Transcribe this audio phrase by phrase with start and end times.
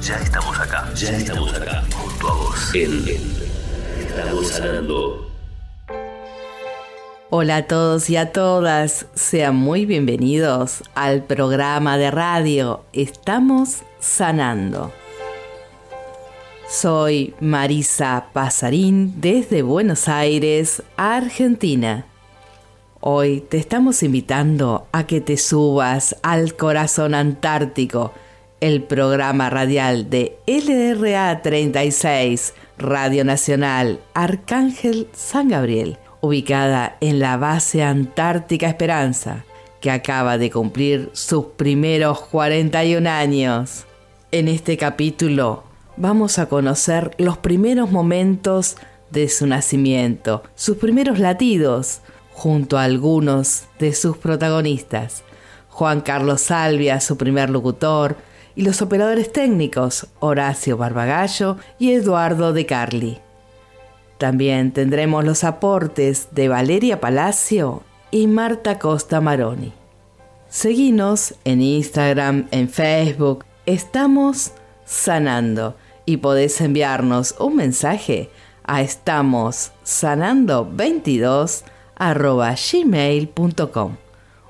[0.00, 2.74] Ya estamos acá, ya estamos acá, junto a vos.
[2.74, 3.04] En,
[3.98, 5.30] Estamos sanando.
[7.30, 14.92] Hola a todos y a todas, sean muy bienvenidos al programa de radio Estamos Sanando.
[16.68, 22.06] Soy Marisa Pasarín desde Buenos Aires, Argentina.
[23.00, 28.12] Hoy te estamos invitando a que te subas al corazón antártico,
[28.66, 37.84] el programa radial de LRA 36, Radio Nacional Arcángel San Gabriel, ubicada en la base
[37.84, 39.44] Antártica Esperanza,
[39.80, 43.84] que acaba de cumplir sus primeros 41 años.
[44.32, 45.62] En este capítulo
[45.96, 48.78] vamos a conocer los primeros momentos
[49.12, 52.00] de su nacimiento, sus primeros latidos,
[52.32, 55.22] junto a algunos de sus protagonistas,
[55.68, 58.16] Juan Carlos Salvia, su primer locutor,
[58.56, 63.18] y los operadores técnicos Horacio Barbagallo y Eduardo De Carli.
[64.18, 69.72] También tendremos los aportes de Valeria Palacio y Marta Costa Maroni.
[70.48, 74.52] Seguinos en Instagram, en Facebook, estamos
[74.86, 78.30] sanando y podés enviarnos un mensaje
[78.64, 81.64] a estamos sanando 22
[81.98, 84.05] gmail.com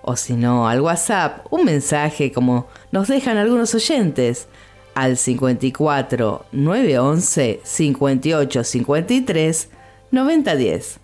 [0.06, 4.48] o si no al WhatsApp un mensaje como nos dejan algunos oyentes
[4.94, 9.68] al 54 911 58 53
[10.10, 11.00] 90 10.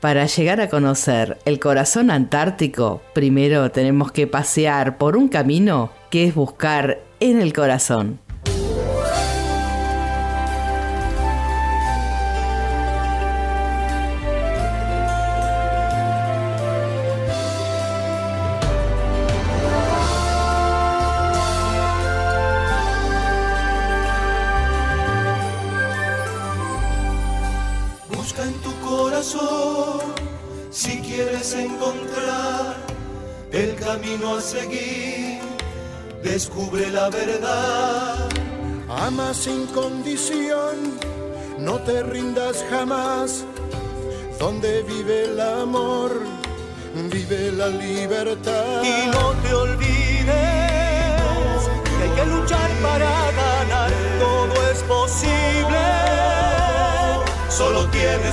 [0.00, 6.24] Para llegar a conocer el corazón antártico, primero tenemos que pasear por un camino que
[6.26, 8.18] es buscar en el corazón.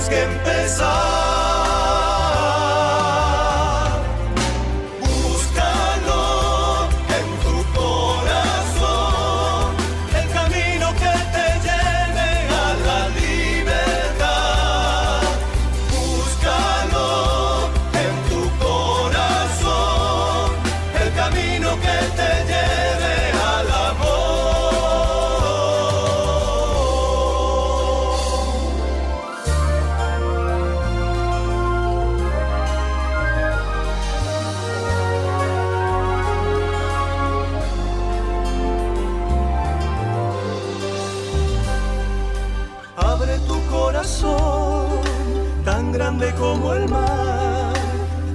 [0.00, 1.39] Tienes que empezar.
[46.38, 47.72] Como el mar.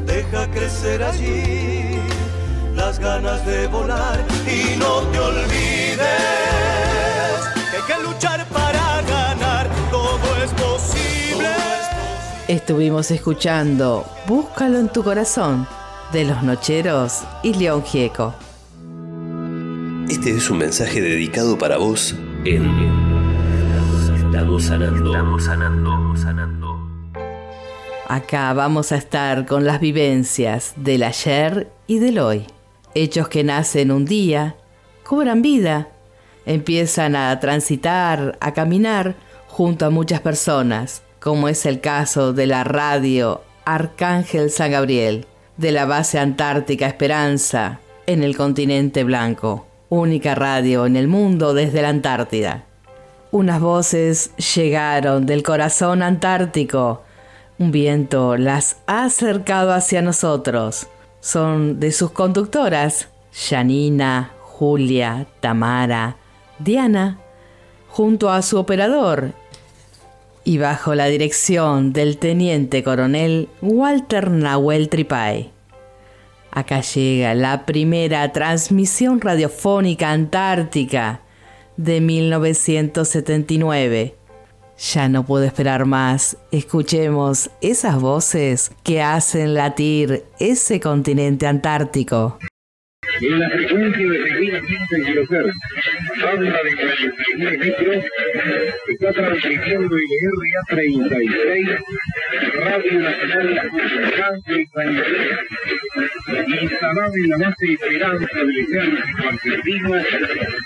[0.06, 2.00] Deja crecer allí
[2.76, 6.00] las ganas de volar y no te olvides
[7.72, 9.70] que hay que luchar para ganar.
[9.92, 11.50] Todo es posible.
[12.48, 15.68] Estuvimos escuchando Búscalo en tu corazón
[16.12, 18.34] de los Nocheros y León Gieco.
[20.10, 22.16] Este es un mensaje dedicado para vos
[22.46, 23.16] en
[24.18, 26.75] Estamos sanando, estamos sanando, sanando.
[28.08, 32.46] Acá vamos a estar con las vivencias del ayer y del hoy.
[32.94, 34.56] Hechos que nacen un día,
[35.04, 35.88] cobran vida,
[36.46, 39.16] empiezan a transitar, a caminar
[39.48, 45.26] junto a muchas personas, como es el caso de la radio Arcángel San Gabriel,
[45.58, 51.82] de la base Antártica Esperanza, en el continente blanco, única radio en el mundo desde
[51.82, 52.66] la Antártida.
[53.32, 57.05] Unas voces llegaron del corazón antártico,
[57.58, 60.88] un viento las ha acercado hacia nosotros.
[61.20, 66.18] Son de sus conductoras, Janina, Julia, Tamara,
[66.60, 67.20] Diana,
[67.88, 69.34] junto a su operador
[70.44, 75.52] y bajo la dirección del teniente coronel Walter Nahuel Tripay.
[76.52, 81.20] Acá llega la primera transmisión radiofónica antártica
[81.76, 84.16] de 1979.
[84.78, 86.38] Ya no puedo esperar más.
[86.52, 92.38] Escuchemos esas voces que hacen latir ese continente antártico
[93.22, 96.24] en la frecuencia de 6.15 kHz.
[96.24, 98.06] Habla de 43.000 metros,
[98.88, 101.70] está transmitiendo IRA 36,
[102.64, 103.72] Radio Nacional
[104.18, 104.42] San
[106.62, 109.96] instalada en la base de Esperanza del Ejército Argentino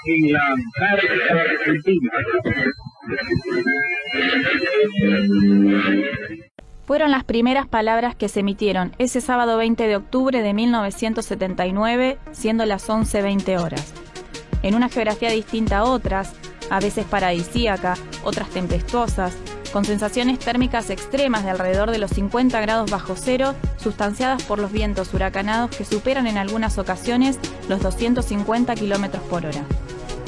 [0.06, 2.12] en la Antártica Argentina
[6.90, 12.66] fueron las primeras palabras que se emitieron ese sábado 20 de octubre de 1979, siendo
[12.66, 13.94] las 11.20 horas.
[14.64, 16.34] En una geografía distinta a otras,
[16.72, 19.38] a veces paradisíaca, otras tempestuosas,
[19.72, 24.72] con sensaciones térmicas extremas de alrededor de los 50 grados bajo cero, sustanciadas por los
[24.72, 29.64] vientos huracanados que superan en algunas ocasiones los 250 kilómetros por hora.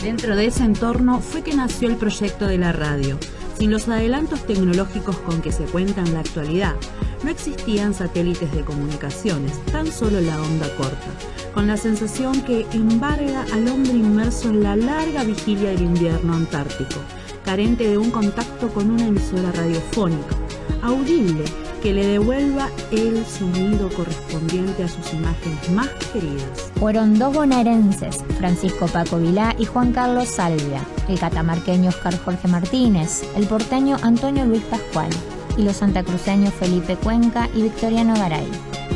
[0.01, 3.19] Dentro de ese entorno fue que nació el proyecto de la radio.
[3.59, 6.75] Sin los adelantos tecnológicos con que se cuenta en la actualidad,
[7.23, 11.07] no existían satélites de comunicaciones, tan solo la onda corta,
[11.53, 16.99] con la sensación que embarga al hombre inmerso en la larga vigilia del invierno antártico,
[17.45, 20.35] carente de un contacto con una emisora radiofónica,
[20.81, 21.43] audible
[21.81, 26.71] que le devuelva el sonido correspondiente a sus imágenes más queridas.
[26.79, 33.23] Fueron dos bonaerenses, Francisco Paco Vilá y Juan Carlos Salvia, el catamarqueño Oscar Jorge Martínez,
[33.35, 35.09] el porteño Antonio Luis Pascual
[35.57, 38.47] y los santacruceños Felipe Cuenca y Victoriano Garay.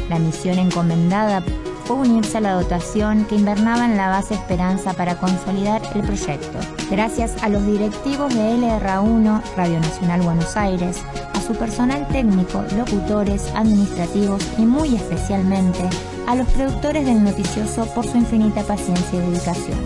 [0.10, 1.44] La misión encomendada
[1.86, 6.60] fue unirse a la dotación que invernaba en la base Esperanza para consolidar el proyecto.
[6.90, 11.02] Gracias a los directivos de LRA1, Radio Nacional Buenos Aires,
[11.46, 15.88] su personal técnico, locutores, administrativos y muy especialmente
[16.28, 19.78] a los productores del noticioso por su infinita paciencia y dedicación,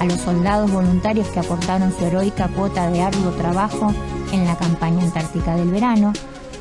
[0.00, 3.94] a los soldados voluntarios que aportaron su heroica cuota de arduo trabajo
[4.32, 6.12] en la campaña antártica del verano,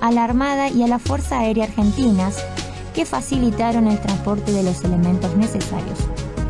[0.02, 2.38] a la Armada y a la Fuerza Aérea Argentinas
[2.94, 5.98] que facilitaron el transporte de los elementos necesarios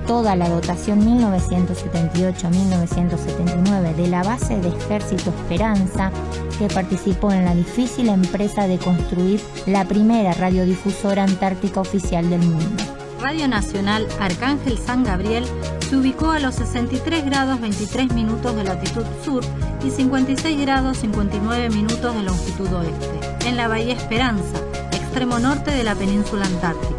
[0.06, 6.12] toda la dotación 1978-1979 de la base de Ejército Esperanza,
[6.58, 12.84] que participó en la difícil empresa de construir la primera radiodifusora antártica oficial del mundo.
[13.22, 15.46] Radio Nacional Arcángel San Gabriel
[15.90, 19.44] se ubicó a los 63 grados 23 minutos de latitud sur
[19.84, 24.58] y 56 grados 59 minutos de longitud oeste, en la Bahía Esperanza,
[24.92, 26.95] extremo norte de la península antártica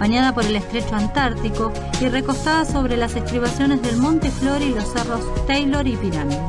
[0.00, 4.90] bañada por el estrecho antártico y recostada sobre las estribaciones del Monte Flor y los
[4.92, 6.40] cerros Taylor y Pirámide.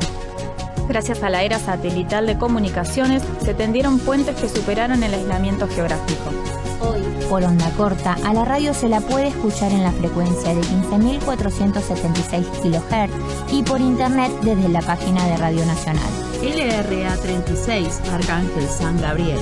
[0.88, 6.32] Gracias a la era satelital de comunicaciones, se tendieron puentes que superaron el aislamiento geográfico.
[6.80, 10.62] Hoy, por onda corta, a la radio se la puede escuchar en la frecuencia de
[10.62, 16.10] 15.476 kHz y por internet desde la página de Radio Nacional.
[16.42, 19.40] LRA 36, Arcángel San Gabriel.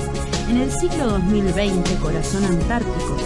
[0.48, 3.16] En el ciclo 2020, Corazón Antártico,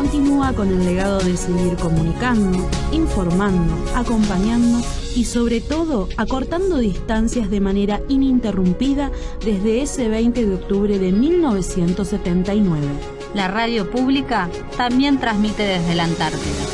[0.00, 4.80] continúa con el legado de seguir comunicando, informando, acompañando
[5.14, 9.10] y sobre todo acortando distancias de manera ininterrumpida
[9.44, 12.80] desde ese 20 de octubre de 1979.
[13.34, 14.48] La radio pública
[14.78, 16.64] también transmite desde la Antártida.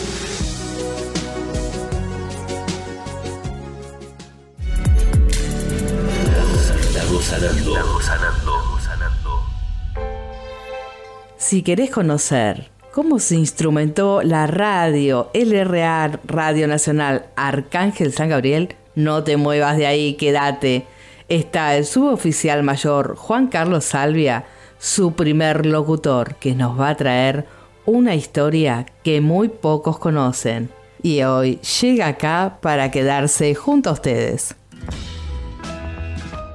[11.37, 19.23] Si querés conocer cómo se instrumentó la radio LRA Radio Nacional Arcángel San Gabriel, no
[19.23, 20.87] te muevas de ahí, quédate.
[21.29, 24.45] Está el suboficial mayor Juan Carlos Salvia,
[24.79, 27.45] su primer locutor, que nos va a traer
[27.85, 30.71] una historia que muy pocos conocen.
[31.03, 34.57] Y hoy llega acá para quedarse junto a ustedes.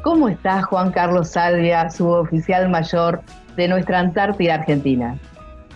[0.01, 3.21] ¿Cómo estás, Juan Carlos Salvia, suboficial mayor
[3.55, 5.19] de nuestra Antártida Argentina?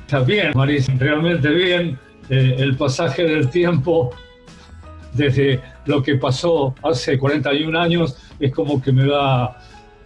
[0.05, 1.97] Está bien, Marisa, realmente bien.
[2.29, 4.11] Eh, el pasaje del tiempo
[5.13, 9.57] desde lo que pasó hace 41 años es como que me da,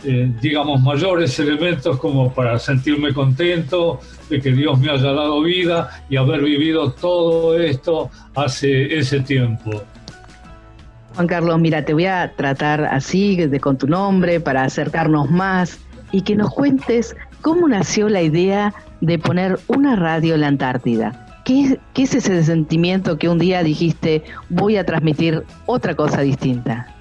[0.06, 5.89] eh, digamos, mayores elementos como para sentirme contento de que Dios me haya dado vida
[6.10, 9.84] y haber vivido todo esto hace ese tiempo.
[11.15, 15.77] Juan Carlos, mira, te voy a tratar así, de, con tu nombre, para acercarnos más
[16.13, 21.25] y que nos cuentes cómo nació la idea de poner una radio en la Antártida.
[21.46, 26.96] ¿Qué, es ese sentimiento que un día dijiste voy a transmitir otra cosa distinta?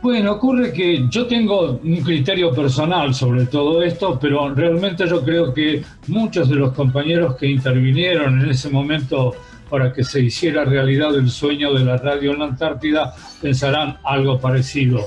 [0.00, 5.52] Bueno, ocurre que yo tengo un criterio personal sobre todo esto, pero realmente yo creo
[5.52, 9.34] que muchos de los compañeros que intervinieron en ese momento
[9.68, 14.38] para que se hiciera realidad el sueño de la radio en la Antártida pensarán algo
[14.38, 15.00] parecido.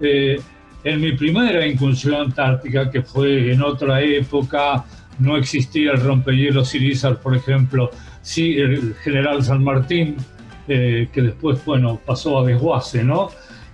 [0.00, 0.40] Eh,
[0.84, 4.84] en mi primera incursión antártica, que fue en otra época,
[5.18, 7.90] no existía el rompehielos Irizar, por ejemplo,
[8.22, 10.16] sí el general San Martín,
[10.68, 13.30] eh, que después, bueno, pasó a desguace, ¿no?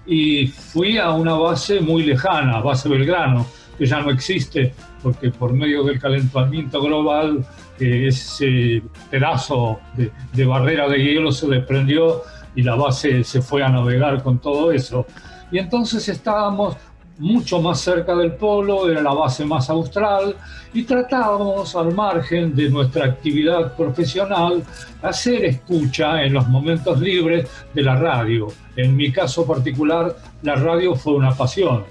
[0.08, 3.46] y fui a una base muy lejana, base Belgrano,
[3.76, 7.46] que ya no existe porque por medio del calentamiento global
[7.78, 9.78] ese pedazo
[10.32, 12.22] de, barrera de hielo se desprendió
[12.56, 15.06] y la base se fue a navegar con todo eso.
[15.52, 16.76] Y entonces estábamos
[17.18, 20.36] mucho más cerca del polo, era la base más austral,
[20.72, 24.62] y tratábamos al margen de nuestra actividad profesional
[25.02, 28.48] hacer escucha en los momentos libres de la radio.
[28.76, 31.84] En mi caso particular, la radio fue una pasión.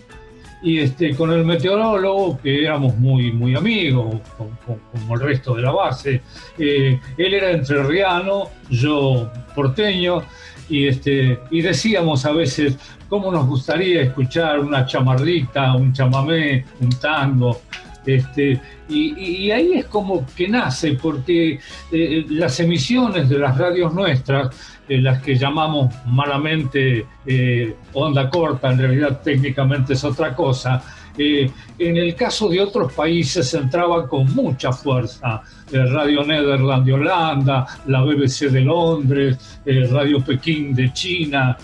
[0.63, 5.71] Y este, con el meteorólogo, que éramos muy, muy amigos, como el resto de la
[5.71, 6.21] base,
[6.57, 10.21] eh, él era entrerriano, yo porteño,
[10.69, 12.77] y, este, y decíamos a veces
[13.09, 17.59] cómo nos gustaría escuchar una chamarrita, un chamamé, un tango.
[18.05, 21.59] Este, y, ahí es como que nace, porque
[21.91, 24.55] eh, las emisiones de las radios nuestras,
[24.87, 30.81] eh, las que llamamos malamente eh, onda corta, en realidad técnicamente es otra cosa,
[31.17, 35.41] en el caso de otros países entraban con mucha fuerza.
[35.71, 41.57] Radio Nederland de Holanda, la BBC de Londres, Radio Pekín de China.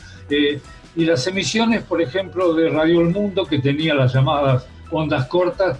[0.95, 5.79] y las emisiones, por ejemplo, de Radio El Mundo, que tenía las llamadas ondas cortas,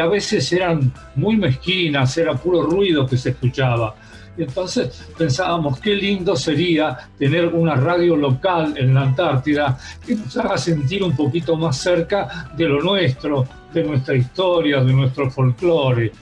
[0.00, 3.94] a veces eran muy mezquinas, era puro ruido que se escuchaba.
[4.38, 10.56] Entonces pensábamos qué lindo sería tener una radio local en la Antártida que nos haga
[10.56, 16.12] sentir un poquito más cerca de lo nuestro, de nuestra historia, de nuestro folclore.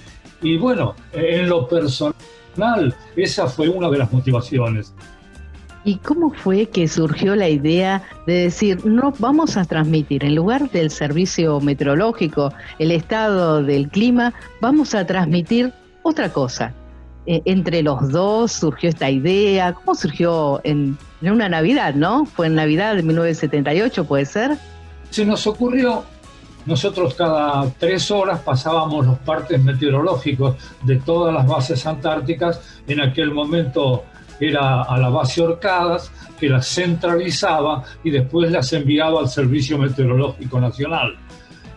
[0.42, 4.92] Y bueno, en lo personal, esa fue una de las motivaciones.
[5.84, 10.70] ¿Y cómo fue que surgió la idea de decir, no vamos a transmitir, en lugar
[10.70, 16.74] del servicio meteorológico, el estado del clima, vamos a transmitir otra cosa?
[17.26, 19.72] Eh, entre los dos surgió esta idea.
[19.72, 22.24] ¿Cómo surgió en, una Navidad, no?
[22.24, 24.56] Fue en Navidad de 1978, ¿puede ser?
[25.10, 26.04] Se nos ocurrió
[26.66, 32.60] nosotros cada tres horas pasábamos los partes meteorológicos de todas las bases antárticas.
[32.86, 34.04] En aquel momento
[34.38, 40.60] era a la base Orcadas, que las centralizaba y después las enviaba al Servicio Meteorológico
[40.60, 41.16] Nacional.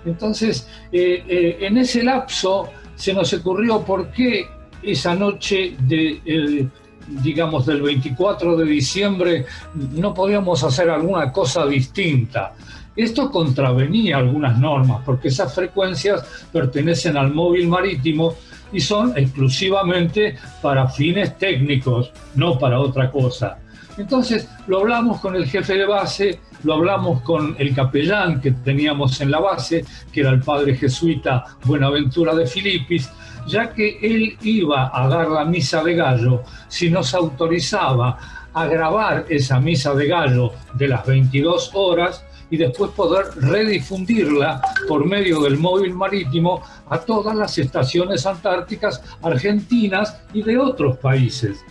[0.06, 4.48] Entonces, eh, eh, en ese lapso se nos ocurrió por qué
[4.84, 6.68] esa noche de,
[7.08, 12.54] digamos, del 24 de diciembre no podíamos hacer alguna cosa distinta.
[12.96, 18.36] Esto contravenía algunas normas porque esas frecuencias pertenecen al móvil marítimo
[18.72, 23.58] y son exclusivamente para fines técnicos, no para otra cosa.
[23.98, 29.22] Entonces lo hablamos con el jefe de base, lo hablamos con el capellán que teníamos
[29.22, 33.10] en la base, que era el padre jesuita Buenaventura de Filipis,
[33.48, 38.18] ya que él iba a dar la misa de gallo si nos autorizaba
[38.54, 45.06] a grabar esa misa de gallo de las 22 horas y después poder redifundirla por
[45.06, 51.64] medio del móvil marítimo a todas las estaciones antárticas argentinas y de otros países.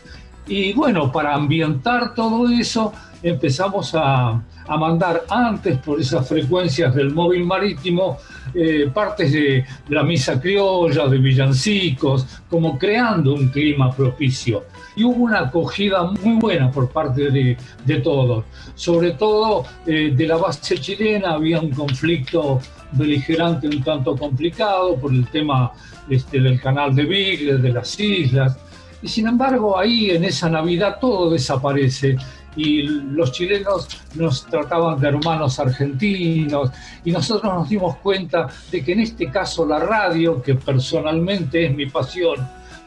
[0.46, 4.40] Y bueno, para ambientar todo eso, empezamos a,
[4.78, 8.16] mandar antes por esas frecuencias del móvil marítimo
[8.54, 14.62] eh, partes de la misa criolla, de villancicos, como creando un clima propicio
[14.96, 17.56] y hubo una acogida muy buena por parte de,
[18.02, 18.44] todos.
[18.74, 22.60] Sobre todo eh, de la base chilena había un conflicto
[22.92, 25.72] beligerante un tanto complicado por el tema
[26.08, 28.58] este, del canal de Beagle, de las islas.
[29.02, 32.16] Y sin embargo ahí en esa Navidad todo desaparece
[32.56, 36.70] y los chilenos nos trataban de hermanos argentinos
[37.04, 41.74] y nosotros nos dimos cuenta de que en este caso la radio, que personalmente es
[41.74, 42.36] mi pasión,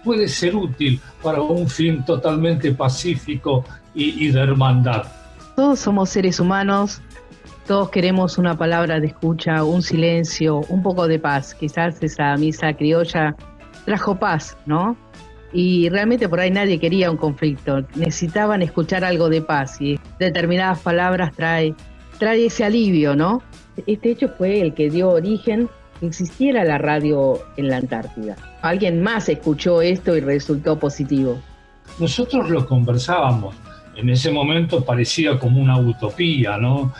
[0.03, 5.03] puede ser útil para un fin totalmente pacífico y, de hermandad.
[5.55, 7.01] Todos somos seres humanos,
[7.65, 11.55] todos queremos una palabra de escucha, un silencio, un poco de paz.
[11.55, 13.35] Quizás esa misa criolla
[13.85, 14.95] trajo paz, ¿no?
[15.55, 20.79] Y realmente por ahí nadie quería un conflicto, necesitaban escuchar algo de paz y determinadas
[20.79, 21.73] palabras trae,
[22.19, 23.41] trae ese alivio, ¿no?
[23.87, 25.69] Este hecho fue el que dio origen
[26.01, 28.35] existiera la radio en la Antártida.
[28.61, 31.39] Alguien más escuchó esto y resultó positivo.
[31.99, 33.55] Nosotros lo conversábamos.
[33.95, 36.91] En ese momento parecía como una utopía, ¿no?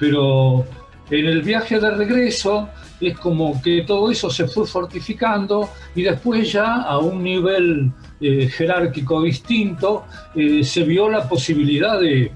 [0.00, 0.64] pero
[1.10, 2.68] en el viaje de regreso
[3.00, 7.90] es como que todo eso se fue fortificando y después ya a un nivel
[8.20, 10.04] eh, jerárquico distinto
[10.34, 12.32] eh, se vio la posibilidad de,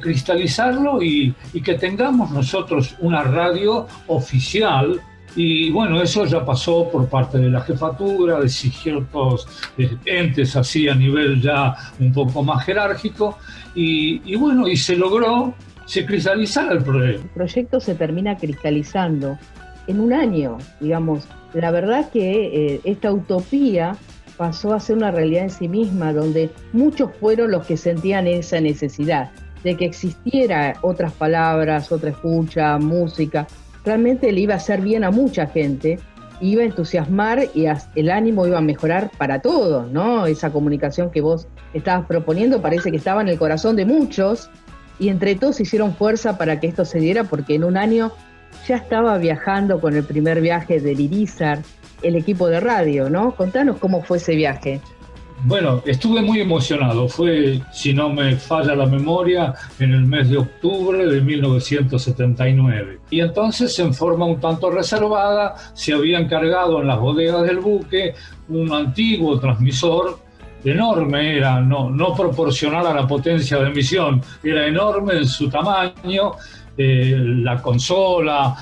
[0.00, 5.00] cristalizarlo y, que tengamos nosotros una radio oficial.
[5.34, 10.88] Y bueno, eso ya pasó por parte de la jefatura, de ciertos eh, entes así
[10.88, 13.38] a nivel ya un poco más jerárquico.
[13.74, 15.52] Y, y bueno, y se logró
[15.86, 17.22] se cristalizara el proyecto.
[17.22, 19.38] El proyecto se termina cristalizando
[19.86, 21.26] en un año, digamos.
[21.54, 23.96] La verdad que eh, esta utopía
[24.36, 28.60] pasó a ser una realidad en sí misma, donde muchos fueron los que sentían esa
[28.60, 29.30] necesidad
[29.62, 33.46] de que existiera otras palabras, otra escucha, música.
[33.84, 35.98] Realmente le iba a hacer bien a mucha gente,
[36.40, 40.26] iba a entusiasmar y el ánimo iba a mejorar para todos, ¿no?
[40.26, 44.50] Esa comunicación que vos estabas proponiendo parece que estaba en el corazón de muchos
[44.98, 48.12] y entre todos hicieron fuerza para que esto se diera porque en un año
[48.66, 51.60] ya estaba viajando con el primer viaje del Irizar,
[52.02, 53.34] el equipo de radio, ¿no?
[53.34, 54.80] Contanos cómo fue ese viaje.
[55.44, 57.08] Bueno, estuve muy emocionado.
[57.08, 63.00] Fue, si no me falla la memoria, en el mes de octubre de 1979.
[63.10, 68.14] Y entonces, en forma un tanto reservada, se había encargado en las bodegas del buque
[68.48, 70.20] un antiguo transmisor
[70.64, 76.32] enorme, era no, no proporcional a la potencia de emisión, era enorme en su tamaño
[76.76, 78.56] eh, la consola,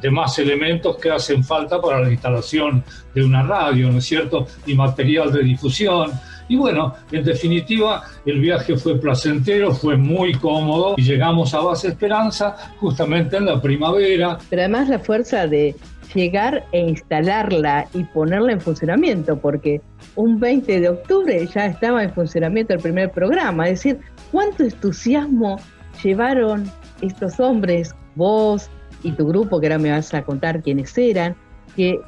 [0.00, 2.82] demás elementos que hacen falta para la instalación
[3.14, 4.46] de una radio, ¿no es cierto?
[4.66, 6.12] Y material de difusión.
[6.48, 11.88] Y bueno, en definitiva, el viaje fue placentero, fue muy cómodo y llegamos a Base
[11.88, 14.38] Esperanza justamente en la primavera.
[14.48, 15.74] Pero además la fuerza de
[16.14, 19.80] llegar e instalarla y ponerla en funcionamiento, porque
[20.14, 23.68] un 20 de octubre ya estaba en funcionamiento el primer programa.
[23.68, 24.00] Es decir,
[24.30, 25.60] cuánto entusiasmo
[26.02, 28.70] llevaron estos hombres, vos
[29.02, 31.36] y tu grupo, que ahora me vas a contar quiénes eran,
[31.74, 32.00] que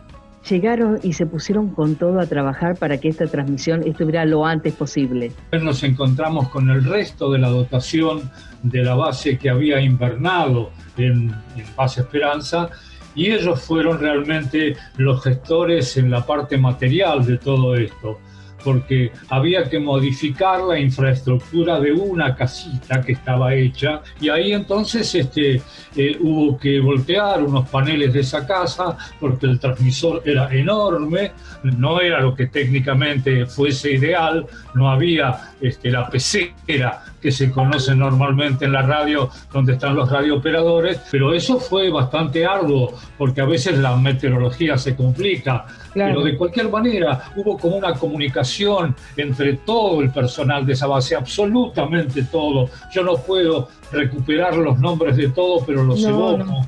[0.49, 4.75] llegaron y se pusieron con todo a trabajar para que esta transmisión estuviera lo antes
[4.75, 5.33] posible.
[5.53, 8.31] Nos encontramos con el resto de la dotación
[8.63, 12.71] de la base que había invernado en, en Base Esperanza
[13.15, 18.19] y ellos fueron realmente los gestores en la parte material de todo esto
[18.69, 25.15] porque había que modificar la infraestructura de una casita que estaba hecha y ahí entonces
[25.15, 25.63] este,
[25.97, 31.99] eh, hubo que voltear unos paneles de esa casa porque el transmisor era enorme, no
[32.03, 38.67] era lo que técnicamente fuese ideal, no había este, la pecera que se conoce normalmente
[38.67, 43.79] en la radio donde están los radiooperadores, pero eso fue bastante arduo porque a veces
[43.79, 50.11] la meteorología se complica pero de cualquier manera hubo como una comunicación entre todo el
[50.11, 52.69] personal de esa base, absolutamente todo.
[52.93, 56.67] Yo no puedo recuperar los nombres de todos, pero los evoco.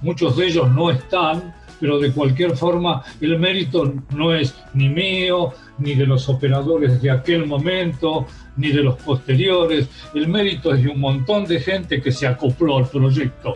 [0.00, 5.52] Muchos de ellos no están, pero de cualquier forma el mérito no es ni mío,
[5.78, 9.88] ni de los operadores de aquel momento, ni de los posteriores.
[10.14, 13.54] El mérito es de un montón de gente que se acopló al proyecto.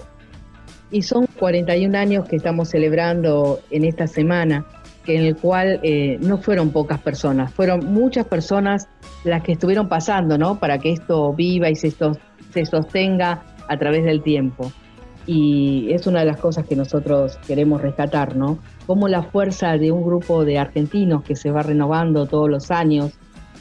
[0.90, 4.64] Y son 41 años que estamos celebrando en esta semana
[5.04, 8.88] que en el cual eh, no fueron pocas personas, fueron muchas personas
[9.24, 10.58] las que estuvieron pasando, ¿no?
[10.58, 14.72] Para que esto viva y se, se sostenga a través del tiempo.
[15.26, 18.58] Y es una de las cosas que nosotros queremos rescatar, ¿no?
[18.86, 23.12] Cómo la fuerza de un grupo de argentinos que se va renovando todos los años,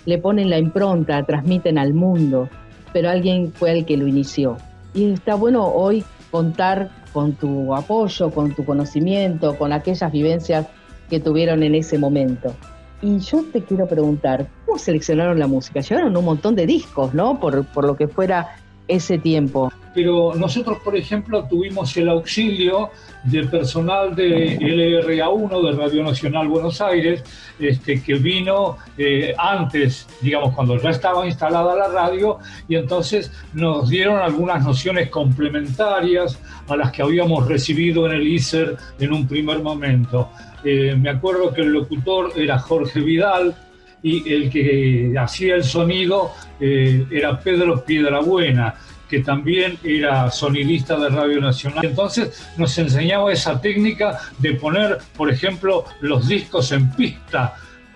[0.06, 2.50] le ponen la impronta, transmiten al mundo,
[2.92, 4.58] pero alguien fue el que lo inició.
[4.94, 10.68] Y está bueno hoy contar con tu apoyo, con tu conocimiento, con aquellas vivencias
[11.12, 12.56] que tuvieron en ese momento.
[13.02, 15.82] Y yo te quiero preguntar, ¿cómo seleccionaron la música?
[15.82, 17.38] Llevaron un montón de discos, ¿no?
[17.40, 18.56] Por, por lo que fuera
[18.88, 19.72] ese tiempo.
[19.94, 22.92] Pero nosotros, por ejemplo, tuvimos el auxilio
[23.24, 27.24] del personal de LRA1 de Radio Nacional Buenos Aires,
[27.60, 33.90] este, que vino eh, antes, digamos, cuando ya estaba instalada la radio, y entonces nos
[33.90, 39.62] dieron algunas nociones complementarias a las que habíamos recibido en el ISER en un primer
[39.62, 40.30] momento.
[40.64, 43.56] Eh, me acuerdo que el locutor era Jorge Vidal
[44.04, 48.76] y el que hacía el sonido eh, era Pedro Piedrabuena
[49.12, 51.84] que también era sonidista de Radio Nacional.
[51.84, 57.56] Entonces nos enseñaba esa técnica de poner, por ejemplo, los discos en pista.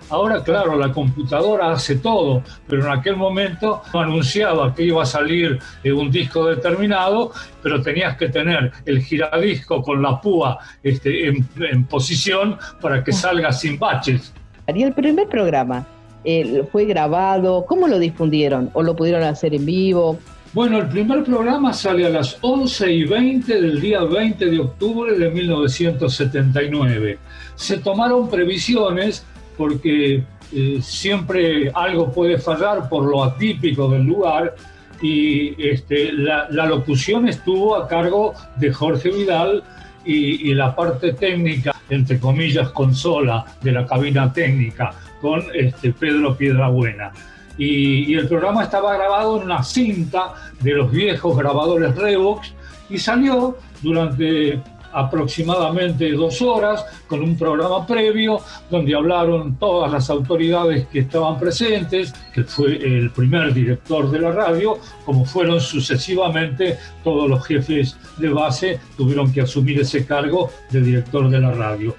[0.10, 5.06] Ahora, claro, la computadora hace todo, pero en aquel momento no anunciaba que iba a
[5.06, 7.32] salir un disco determinado,
[7.64, 13.52] pero tenías que tener el giradisco con la púa este, en, posición para que salga
[13.52, 14.32] sin baches.
[14.74, 15.88] Y el primer programa
[16.24, 18.70] eh, fue grabado, ¿cómo lo difundieron?
[18.74, 20.20] ¿O lo pudieron hacer en vivo?
[20.54, 25.18] Bueno, el primer programa sale a las 11 y 20 del día 20 de octubre
[25.18, 27.18] de 1979.
[27.56, 29.26] Se tomaron previsiones
[29.58, 34.56] porque eh, siempre algo puede fallar por lo atípico del lugar
[35.02, 39.64] y este, la, locución estuvo a cargo de Jorge Vidal
[40.06, 47.12] y, la parte técnica, entre comillas, consola de la cabina técnica con este, Pedro Piedrabuena.
[47.58, 52.54] Y, el programa estaba grabado en una cinta de los viejos grabadores Revox
[52.90, 54.62] y salió durante
[54.96, 62.14] aproximadamente dos horas con un programa previo donde hablaron todas las autoridades que estaban presentes,
[62.34, 68.30] que fue el primer director de la radio, como fueron sucesivamente todos los jefes de
[68.30, 71.96] base tuvieron que asumir ese cargo de director de la radio.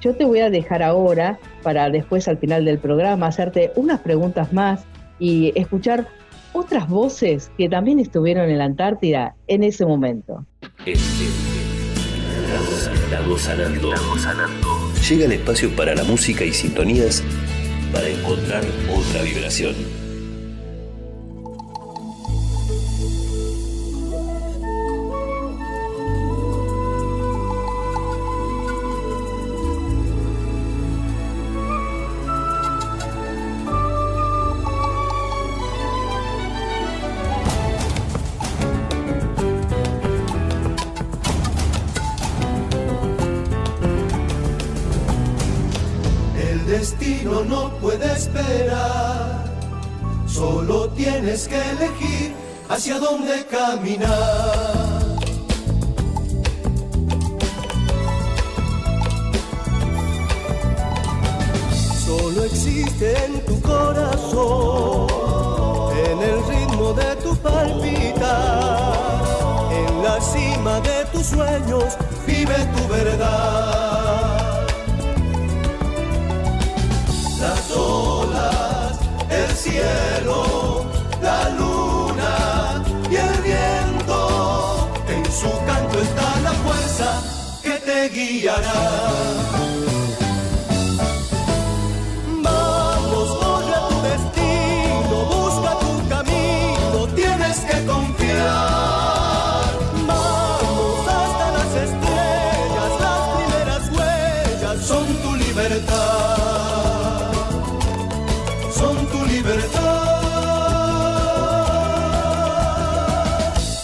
[0.00, 4.52] Yo te voy a dejar ahora para después al final del programa hacerte unas preguntas
[4.52, 4.86] más
[5.18, 6.08] y escuchar
[6.52, 10.46] otras voces que también estuvieron en la Antártida en ese momento.
[12.52, 14.18] Estamos sanando.
[14.18, 14.92] sanando.
[15.08, 17.22] Llega el espacio para la música y sintonías
[17.92, 19.99] para encontrar otra vibración.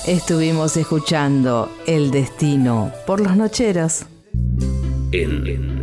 [0.06, 4.06] Estuvimos escuchando El Destino por los Nocheros.
[5.10, 5.82] En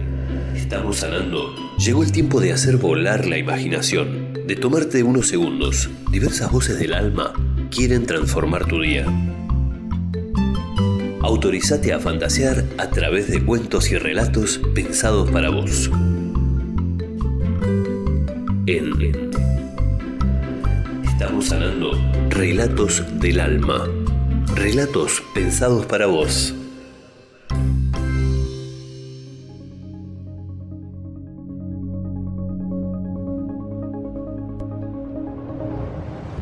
[0.55, 1.53] Estamos sanando.
[1.77, 5.89] Llegó el tiempo de hacer volar la imaginación, de tomarte unos segundos.
[6.09, 7.33] Diversas voces del alma
[7.69, 9.05] quieren transformar tu día.
[11.21, 15.91] Autorizate a fantasear a través de cuentos y relatos pensados para vos.
[18.67, 18.93] En
[21.03, 21.91] Estamos sanando
[22.29, 24.02] relatos del alma.
[24.55, 26.55] Relatos pensados para vos.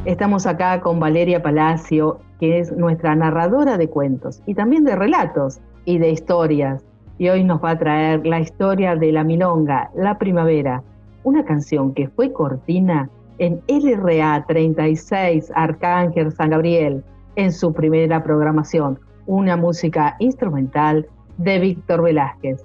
[0.03, 5.61] Estamos acá con Valeria Palacio, que es nuestra narradora de cuentos y también de relatos
[5.85, 6.83] y de historias.
[7.17, 10.83] Y hoy nos va a traer la historia de La Milonga, La Primavera,
[11.23, 17.03] una canción que fue cortina en LRA 36 Arcángel San Gabriel
[17.35, 22.63] en su primera programación, una música instrumental de Víctor Velázquez.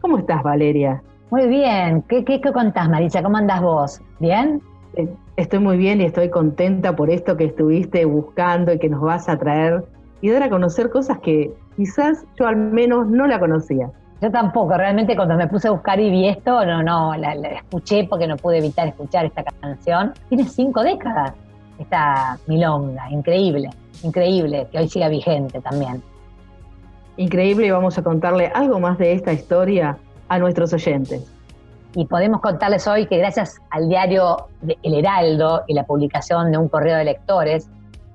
[0.00, 1.02] ¿Cómo estás, Valeria?
[1.30, 2.02] Muy bien.
[2.02, 3.22] ¿Qué, qué, contás, Marisa?
[3.22, 4.00] ¿Cómo andás vos?
[4.18, 4.60] ¿Bien?
[4.94, 9.02] Eh, estoy muy bien y estoy contenta por esto que estuviste buscando y que nos
[9.02, 9.84] vas a traer
[10.20, 13.90] y dar a conocer cosas que quizás yo al menos no la conocía.
[14.20, 18.06] Yo tampoco, realmente cuando me puse a buscar y vi esto, no, no, la escuché
[18.08, 20.12] porque no pude evitar escuchar esta canción.
[20.28, 21.32] Tiene cinco décadas
[21.80, 23.70] esta milonga, increíble,
[24.02, 26.02] increíble, que hoy siga vigente también.
[27.16, 31.32] Increíble y vamos a contarle algo más de esta historia a nuestros oyentes.
[31.94, 34.48] Y podemos contarles hoy que gracias al diario
[34.82, 37.68] El Heraldo y la publicación de un correo de lectores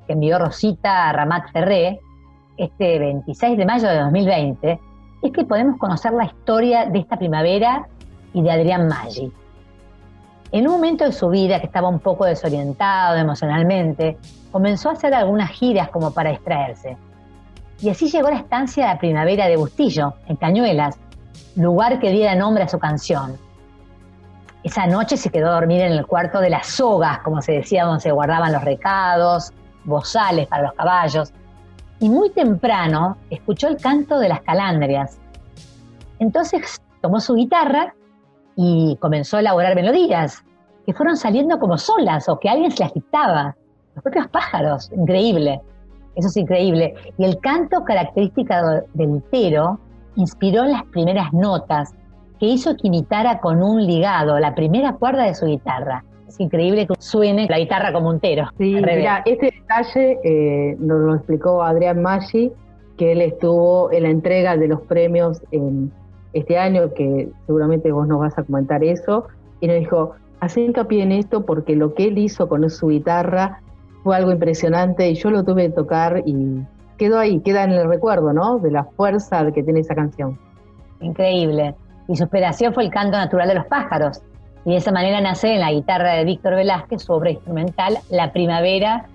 [0.08, 2.00] que envió Rosita Ramat Ferré
[2.58, 4.80] este 26 de mayo de 2020,
[5.24, 7.88] es que podemos conocer la historia de esta primavera
[8.34, 9.32] y de Adrián Maggi.
[10.52, 14.18] En un momento de su vida que estaba un poco desorientado emocionalmente,
[14.52, 16.98] comenzó a hacer algunas giras como para distraerse.
[17.82, 20.98] Y así llegó a la estancia de la primavera de Bustillo, en Cañuelas,
[21.56, 23.38] lugar que diera nombre a su canción.
[24.64, 27.84] esa noche se quedó a dormir en el cuarto de las sogas, como se decía,
[27.84, 29.52] donde se guardaban los recados,
[29.84, 31.32] bozales para los caballos.
[32.00, 35.20] Y muy temprano escuchó el canto de las calandrias.
[36.18, 37.94] Entonces tomó su guitarra
[38.56, 40.44] y comenzó a elaborar melodías
[40.86, 43.56] que fueron saliendo como solas o que alguien se las dictaba.
[43.96, 45.62] Los propios pájaros, increíble.
[46.16, 46.94] Eso es increíble.
[47.18, 48.54] Y el canto característico
[48.94, 49.80] del tero
[50.16, 51.94] inspiró las primeras notas
[52.40, 56.04] que hizo que imitara con un ligado la primera cuerda de su guitarra.
[56.28, 58.50] Es increíble que suene la guitarra como un tero.
[58.58, 62.52] Sí, mira, este detalle eh, nos lo explicó Adrián Maggi,
[62.98, 65.92] que él estuvo en la entrega de los premios en
[66.36, 69.28] este año, que seguramente vos nos vas a comentar eso,
[69.62, 73.62] y nos dijo, hace hincapié en esto porque lo que él hizo con su guitarra
[74.04, 76.62] fue algo impresionante y yo lo tuve que tocar y
[76.98, 78.60] quedó ahí, queda en el recuerdo, ¿no?
[78.60, 80.38] De la fuerza que tiene esa canción.
[81.00, 81.74] Increíble.
[82.08, 84.22] Y su inspiración fue el canto natural de los pájaros.
[84.66, 88.32] Y de esa manera nace en la guitarra de Víctor Velázquez su obra instrumental La
[88.32, 89.06] Primavera,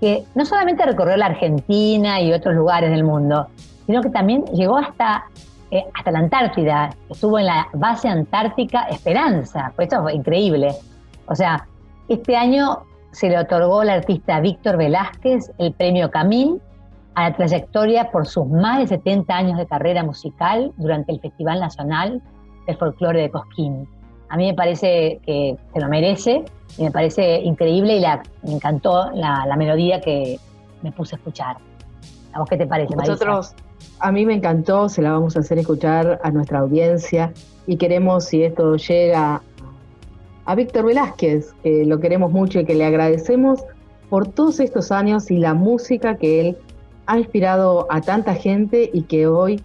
[0.00, 3.48] que no solamente recorrió la Argentina y otros lugares del mundo,
[3.86, 5.24] sino que también llegó hasta,
[5.70, 10.74] eh, hasta la Antártida, estuvo en la base antártica Esperanza, pues esto fue increíble.
[11.26, 11.66] O sea,
[12.08, 16.60] este año se le otorgó al artista Víctor Velázquez el premio Camil
[17.14, 21.60] a la trayectoria por sus más de 70 años de carrera musical durante el Festival
[21.60, 22.20] Nacional
[22.66, 23.88] del Folclore de Cosquín.
[24.28, 26.44] A mí me parece que se lo merece
[26.78, 30.38] y me parece increíble y me encantó la, melodía que
[30.82, 31.56] me puse a escuchar.
[32.32, 33.54] ¿A vos qué te parece, Nosotros,
[33.98, 37.32] a mí me encantó, se la vamos a hacer escuchar a nuestra audiencia
[37.66, 39.42] y queremos, si esto llega
[40.44, 43.60] a Víctor Velázquez, que lo queremos mucho y que le agradecemos
[44.08, 46.56] por todos estos años y la música que él
[47.06, 49.62] ha inspirado a tanta gente y que hoy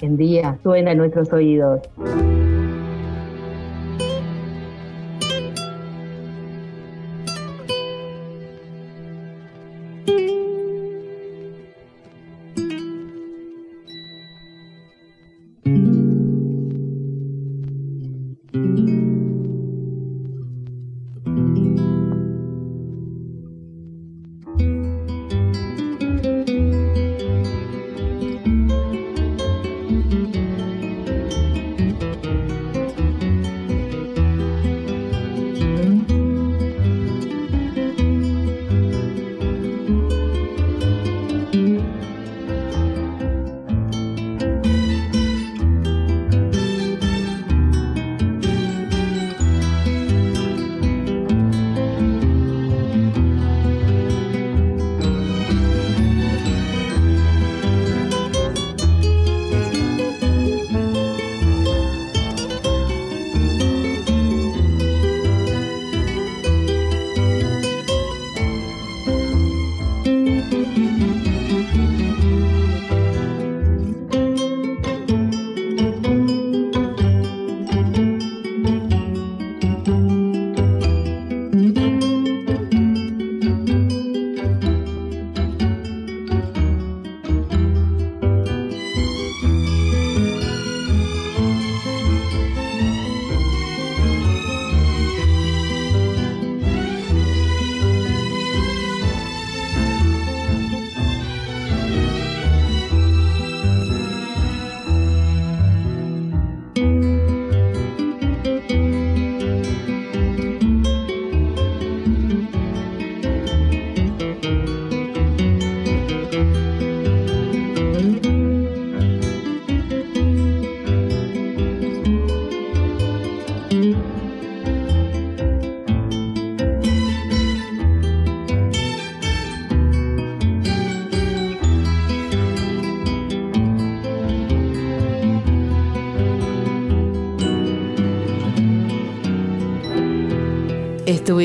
[0.00, 1.80] en día suena en nuestros oídos.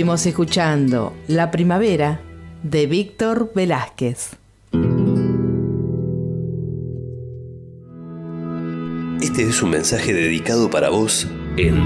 [0.01, 2.21] Estuvimos escuchando La Primavera
[2.63, 4.31] de Víctor Velázquez.
[9.21, 11.77] Este es un mensaje dedicado para vos en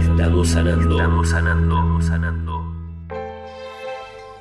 [0.00, 2.74] Estamos sanando, estamos sanando, sanando.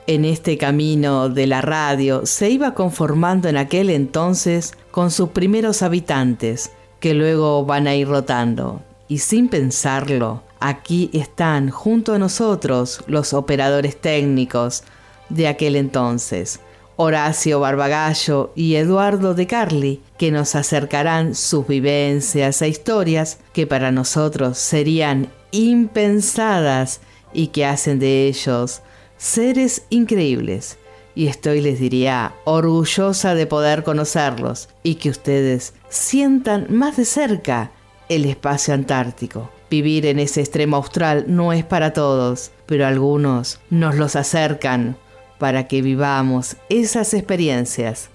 [0.07, 5.83] En este camino de la radio se iba conformando en aquel entonces con sus primeros
[5.83, 13.03] habitantes, que luego van a ir rotando, y sin pensarlo, Aquí están junto a nosotros
[13.07, 14.83] los operadores técnicos
[15.27, 16.61] de aquel entonces,
[16.95, 23.91] Horacio Barbagallo y Eduardo de Carli, que nos acercarán sus vivencias e historias que para
[23.91, 27.01] nosotros serían impensadas
[27.33, 28.83] y que hacen de ellos
[29.17, 30.77] seres increíbles.
[31.13, 37.71] Y estoy, les diría, orgullosa de poder conocerlos y que ustedes sientan más de cerca
[38.07, 39.49] el espacio antártico.
[39.73, 44.95] Vivir en ese extremo austral no es para todos, pero algunos nos los acercan
[45.39, 48.11] para que vivamos esas experiencias.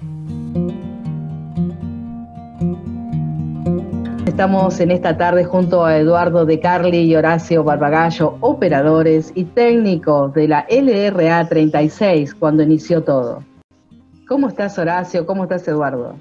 [4.24, 10.32] Estamos en esta tarde junto a Eduardo De Carli y Horacio Barbagallo, operadores y técnicos
[10.34, 13.42] de la LRA 36 cuando inició todo.
[14.28, 15.26] ¿Cómo estás Horacio?
[15.26, 16.14] ¿Cómo estás Eduardo?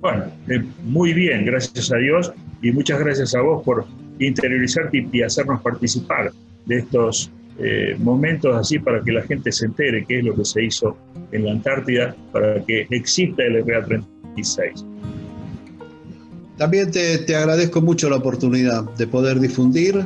[0.00, 3.86] Bueno, eh, muy bien, gracias a Dios y muchas gracias a vos por
[4.18, 6.32] interiorizarte y hacernos participar
[6.66, 10.44] de estos eh, momentos así para que la gente se entere qué es lo que
[10.44, 10.96] se hizo
[11.30, 14.84] en la Antártida para que exista el LRA 36.
[16.56, 20.04] También te, agradezco mucho la oportunidad de poder difundir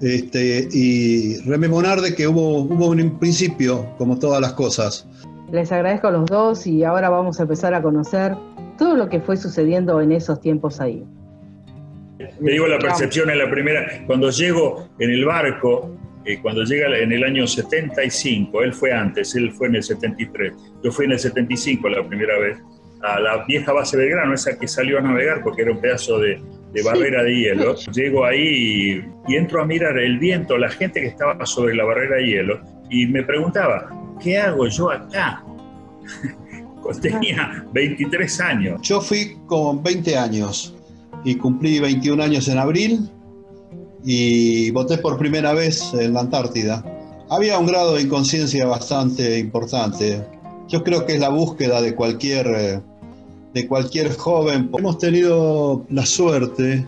[0.00, 5.06] este, y rememorar de que hubo, hubo un principio, como todas las cosas.
[5.52, 8.36] Les agradezco a los dos y ahora vamos a empezar a conocer
[8.78, 11.04] todo lo que fue sucediendo en esos tiempos ahí.
[12.20, 16.98] Te digo la percepción en la primera, cuando llego en el barco, eh, cuando llega
[16.98, 20.52] en el año 75, él fue antes, él fue en el 73,
[20.84, 22.58] yo fui en el 75 la primera vez,
[23.02, 26.38] a la vieja base Belgrano, esa que salió a navegar porque era un pedazo de,
[26.84, 27.74] barrera de hielo.
[27.94, 32.16] Llego ahí y, entro a mirar el viento, la gente que estaba sobre la barrera
[32.16, 33.88] de hielo, y me preguntaba,
[34.22, 35.42] ¿qué hago yo acá?
[37.00, 38.82] Tenía 23 años.
[38.82, 40.76] Yo fui con 20 años
[41.24, 43.08] y cumplí 21 años en abril
[44.04, 46.84] y voté por primera vez en la Antártida.
[47.28, 50.24] Había un grado de inconsciencia bastante importante.
[50.68, 52.80] Yo creo que es la búsqueda de cualquier eh,
[53.54, 54.70] de cualquier joven.
[54.76, 56.86] Hemos tenido la suerte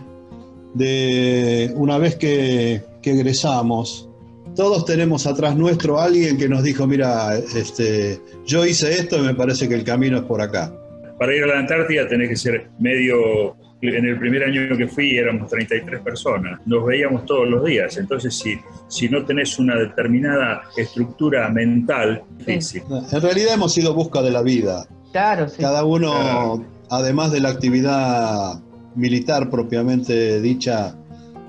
[0.73, 4.09] de, una vez que, egresamos,
[4.55, 9.35] todos tenemos atrás nuestro alguien que nos dijo, mira, este, yo hice esto y me
[9.35, 10.73] parece que el camino es por acá.
[11.19, 13.55] Para ir a la Antártida tenés que ser medio...
[13.85, 18.33] En el primer año que fui éramos 33 personas, nos veíamos todos los días, entonces
[18.33, 22.83] si, si no tenés una determinada estructura mental, difícil.
[23.11, 28.61] En realidad hemos ido busca de la vida, cada uno, además de la actividad
[28.95, 30.95] militar propiamente dicha,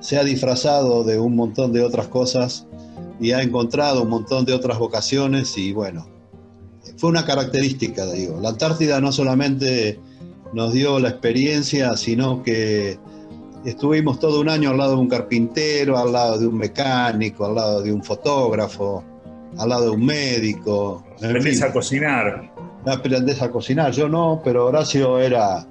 [0.01, 2.67] se ha disfrazado de un montón de otras cosas
[3.21, 6.09] y ha encontrado un montón de otras vocaciones y bueno,
[6.97, 8.41] fue una característica, digo.
[8.41, 10.01] La Antártida no solamente
[10.55, 12.99] nos dio la experiencia, sino que
[13.65, 17.55] estuvimos todo un año al lado de un carpintero, al lado de un mecánico, al
[17.55, 19.05] lado de un fotógrafo,
[19.59, 21.05] al lado de un médico.
[21.17, 22.55] Aprendés a cocinar
[22.87, 23.93] aprendes a cocinar.
[23.93, 25.67] Yo no, pero Horacio era,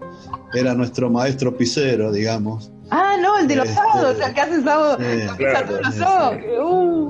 [0.53, 2.71] era nuestro maestro pisero, digamos.
[2.89, 4.97] Ah, no, el de los este, sábados, o que hace sábado,
[6.61, 7.09] uh.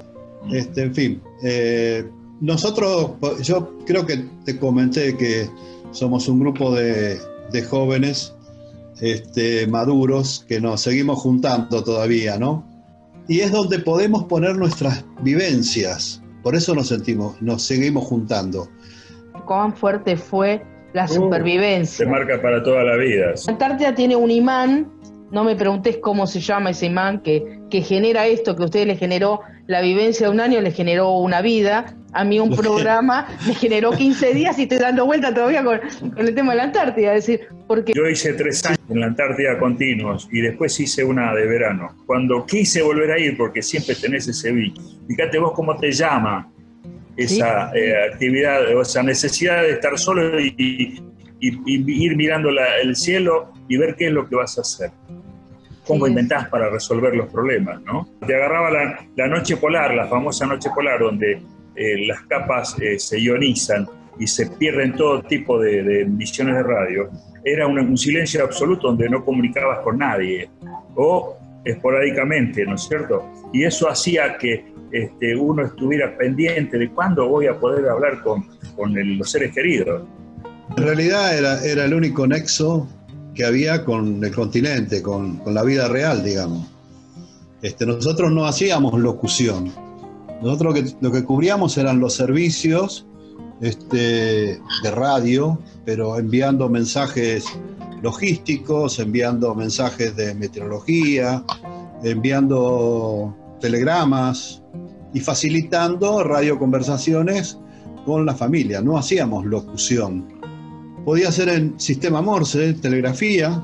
[0.51, 2.09] este, en fin, eh,
[2.39, 5.49] nosotros, yo creo que te comenté que
[5.91, 7.19] somos un grupo de,
[7.51, 8.36] de jóvenes
[9.01, 12.65] este, maduros que nos seguimos juntando todavía, ¿no?
[13.27, 18.67] Y es donde podemos poner nuestras vivencias, por eso nos sentimos, nos seguimos juntando
[19.45, 22.06] cuán fuerte fue la uh, supervivencia.
[22.06, 23.34] Se marca para toda la vida.
[23.45, 24.91] La Antártida tiene un imán,
[25.32, 28.86] no me preguntes cómo se llama ese imán que, que genera esto, que a ustedes
[28.86, 31.95] les generó la vivencia de un año, les generó una vida.
[32.13, 35.79] A mí un programa me generó 15 días y estoy dando vuelta todavía con,
[36.17, 37.15] el tema de la Antártida.
[37.15, 37.93] Es decir, porque...
[37.95, 41.95] Yo hice tres años en la Antártida continuos y después hice una de verano.
[42.05, 46.47] Cuando quise volver a ir, porque siempre tenés ese bicho, fíjate vos cómo te llama,
[47.17, 51.01] esa eh, actividad o esa necesidad de estar solo y,
[51.39, 54.91] ir mirando el cielo y ver qué es lo que vas a hacer.
[55.85, 58.07] Cómo inventás para resolver los problemas, ¿no?
[58.25, 58.71] Te agarraba
[59.15, 61.41] la, noche polar, la famosa noche polar, donde
[61.75, 63.87] eh, las capas eh, se ionizan
[64.19, 67.09] y se pierden todo tipo de, emisiones de radio.
[67.43, 70.49] Era un, un silencio absoluto donde no comunicabas con nadie,
[70.95, 73.29] o esporádicamente, ¿no es cierto?
[73.51, 78.45] Y eso hacía que este, uno estuviera pendiente de cuándo voy a poder hablar con,
[78.75, 80.03] con los seres queridos.
[80.77, 82.88] En realidad era, era el único nexo
[83.34, 86.67] que había con el continente, con, con la vida real, digamos.
[87.61, 89.71] Este, nosotros no hacíamos locución.
[90.41, 93.05] Nosotros lo que, cubríamos eran los servicios
[93.61, 97.45] este, de radio, pero enviando mensajes
[98.01, 101.43] logísticos, enviando mensajes de meteorología,
[102.03, 104.63] enviando telegramas,
[105.13, 107.57] y facilitando radioconversaciones
[108.05, 108.81] con la familia.
[108.81, 110.42] No hacíamos locución.
[111.06, 113.62] Podía ser en sistema Morse, telegrafía.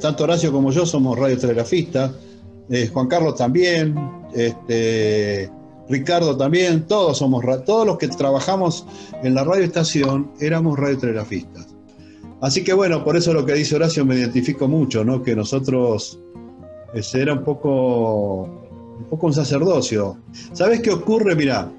[0.00, 2.12] tanto Horacio como yo somos radiotelegrafistas.
[2.70, 3.94] eh, Juan Carlos también,
[4.34, 5.50] este,
[5.88, 8.86] Ricardo también, todos somos, todos los que trabajamos
[9.22, 11.66] en la radioestación éramos radiotelegrafistas.
[12.40, 15.22] Así que bueno, por eso lo que dice Horacio me identifico mucho, ¿no?
[15.22, 16.18] Que nosotros
[16.94, 18.44] ese era un poco,
[18.98, 20.16] un poco un sacerdocio.
[20.52, 21.34] ¿Sabes qué ocurre?
[21.36, 21.70] Mira,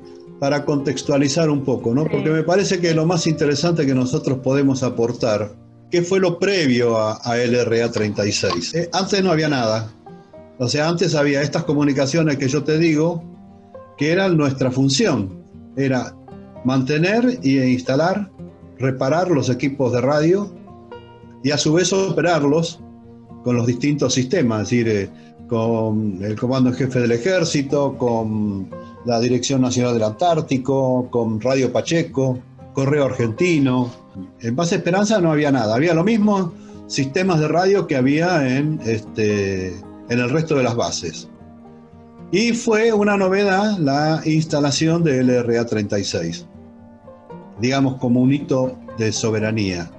[0.42, 2.06] para contextualizar un poco, ¿no?
[2.06, 5.54] Porque me parece que lo más interesante que nosotros podemos aportar,
[5.92, 8.74] ¿qué fue lo previo a, LRA 36?
[8.74, 9.94] Eh, antes no había nada.
[10.58, 13.24] O sea, antes había estas comunicaciones que yo te digo,
[14.00, 15.44] que eran nuestra función.
[15.76, 16.16] Era
[16.66, 18.32] mantener e instalar
[18.80, 20.52] reparar los equipos de radio
[21.44, 22.80] y a su vez operarlos
[23.44, 25.10] con los distintos sistemas, es decir, eh,
[25.48, 31.72] con el Comando en Jefe del Ejército, con la Dirección Nacional del Antártico, con Radio
[31.72, 32.40] Pacheco,
[32.74, 33.92] Correo Argentino.
[34.42, 36.54] En Base Esperanza no había nada, había lo mismo
[36.88, 39.68] sistemas de radio que había en, este,
[40.10, 41.30] en el resto de las bases.
[42.32, 46.46] Y fue una novedad la instalación de LRA 36
[47.62, 49.90] digamos, como un hito de soberanía.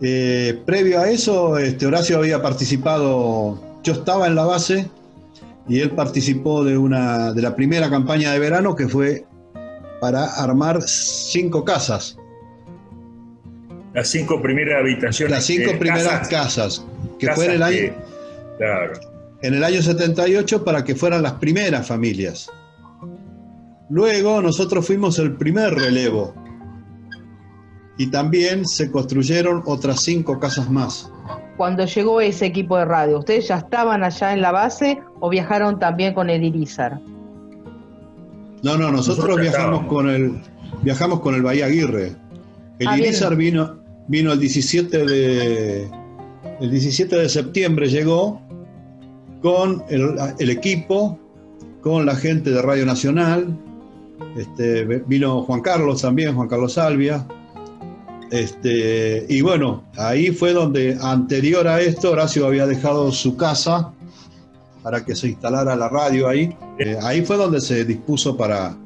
[0.00, 4.88] Eh, previo a eso, este, Horacio había participado, yo estaba en la base
[5.68, 9.26] y él participó de, una, de la primera campaña de verano que fue
[10.00, 12.16] para armar cinco casas.
[13.92, 15.30] Las cinco primeras habitaciones.
[15.30, 16.84] Las cinco primeras casas,
[17.18, 17.94] que fue en el año...
[18.56, 18.92] claro.
[19.40, 22.50] En el año 78 para que fueran las primeras familias.
[23.88, 26.34] Luego nosotros fuimos el primer relevo
[27.96, 31.10] y también se construyeron otras cinco casas más.
[31.58, 35.78] Cuando llegó ese equipo de radio, ¿ustedes ya estaban allá en la base o viajaron
[35.78, 37.00] también con el Irizar?
[38.62, 40.40] No, no, nosotros, viajamos con el
[40.82, 42.14] viajamos con el Bahía Aguirre.
[42.78, 45.90] El ah, Irizar vino vino el 17 de
[46.60, 48.40] el 17 de septiembre llegó
[49.42, 51.18] con el, el equipo,
[51.82, 53.58] con la gente de Radio Nacional,
[54.36, 57.26] este, vino Juan Carlos también, Juan Carlos Salvia.
[58.30, 63.92] Este, y bueno, ahí fue donde anterior a esto Horacio había dejado su casa
[64.82, 66.54] para que se instalara la radio ahí.
[66.78, 68.76] Eh, ahí fue donde se dispuso para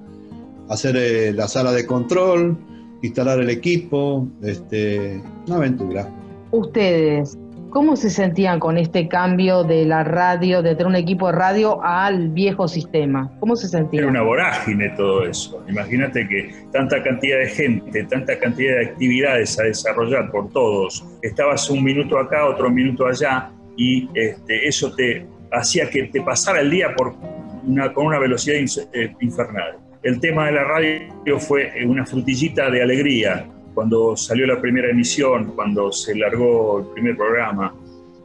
[0.68, 2.56] hacer eh, la sala de control,
[3.02, 6.08] instalar el equipo, este, una aventura.
[6.52, 7.36] Ustedes,
[7.72, 11.82] ¿Cómo se sentían con este cambio de la radio, de tener un equipo de radio
[11.82, 13.32] al viejo sistema?
[13.40, 14.02] ¿Cómo se sentían?
[14.02, 15.64] Era una vorágine todo eso.
[15.66, 21.02] Imagínate que tanta cantidad de gente, tanta cantidad de actividades a desarrollar por todos.
[21.22, 26.60] Estabas un minuto acá, otro minuto allá, y este, eso te hacía que te pasara
[26.60, 27.14] el día por
[27.66, 28.58] una, con una velocidad
[28.92, 29.78] eh, infernal.
[30.02, 35.52] El tema de la radio fue una frutillita de alegría cuando salió la primera emisión,
[35.54, 37.74] cuando se largó el primer programa.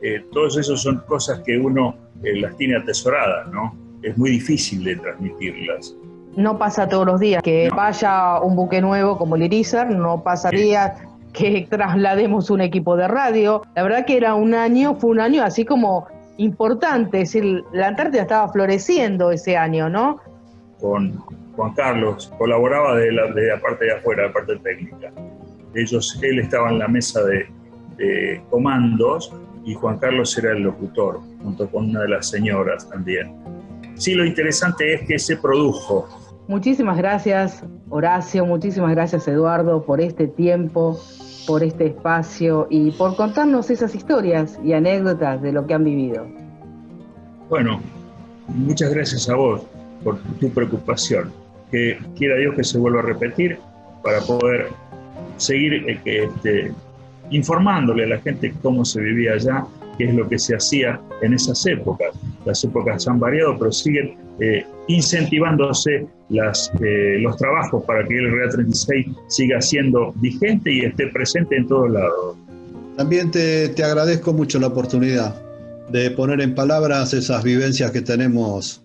[0.01, 3.75] Eh, todos esos son cosas que uno eh, las tiene atesoradas, ¿no?
[4.01, 5.95] Es muy difícil de transmitirlas.
[6.35, 10.95] No pasa todos los días que vaya un buque nuevo como el Irizar, no pasaría
[11.33, 13.63] que traslademos un equipo de radio.
[13.75, 17.87] La verdad que era un año, fue un año así como importante, es decir, la
[17.87, 20.19] Antártida estaba floreciendo ese año, ¿no?
[20.79, 21.13] Con
[21.55, 25.11] Juan Carlos, colaboraba de la, de la parte de afuera, la parte técnica
[25.73, 27.47] ellos, él estaba en la mesa de,
[28.51, 29.33] comandos
[29.65, 33.33] y Juan Carlos era el locutor, junto con una de las señoras también.
[33.95, 36.07] Sí, lo interesante es que se produjo.
[36.47, 40.99] Muchísimas gracias, Horacio, muchísimas gracias, Eduardo, por este tiempo,
[41.47, 46.27] por este espacio y por contarnos esas historias y anécdotas de lo que han vivido.
[47.49, 47.81] Bueno,
[48.47, 49.63] muchas gracias a vos
[50.03, 51.31] por tu preocupación.
[51.71, 53.59] Que quiera Dios que se vuelva a repetir
[54.03, 54.69] para poder
[55.37, 56.71] seguir eh, este,
[57.31, 59.65] informándole a la gente cómo se vivía allá,
[59.97, 62.09] qué es lo que se hacía en esas épocas.
[62.45, 68.49] Las épocas han variado, pero siguen eh, incentivándose eh, los trabajos para que el Real
[68.51, 72.37] 36 siga siendo vigente y esté presente en todos lados.
[72.95, 75.35] También te, te agradezco mucho la oportunidad
[75.89, 78.83] de poner en palabras esas vivencias que tenemos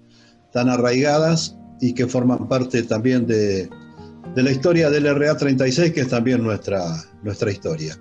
[0.52, 3.68] tan arraigadas y que forman parte también de,
[4.34, 6.80] de la historia del RA36, que es también nuestra,
[7.22, 7.96] nuestra historia.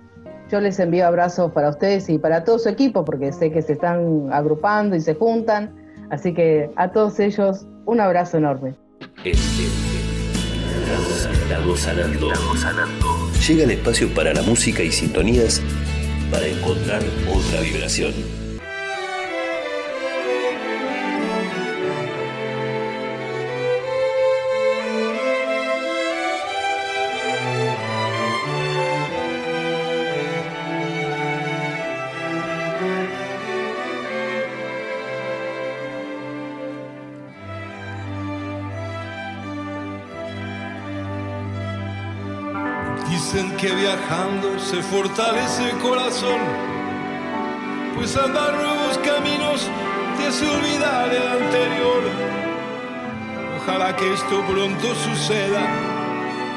[0.50, 3.72] Yo les envío abrazos para ustedes y para todo su equipo, porque sé que se
[3.72, 5.74] están agrupando y se juntan.
[6.10, 8.74] Así que a todos ellos, un abrazo enorme.
[13.48, 15.60] Llega el espacio para la música y sintonías
[16.30, 18.41] para encontrar otra vibración.
[44.72, 46.40] Se fortalece el corazón,
[47.94, 49.68] pues andar nuevos caminos
[50.16, 52.02] te hace olvidar el anterior.
[53.58, 55.60] Ojalá que esto pronto suceda,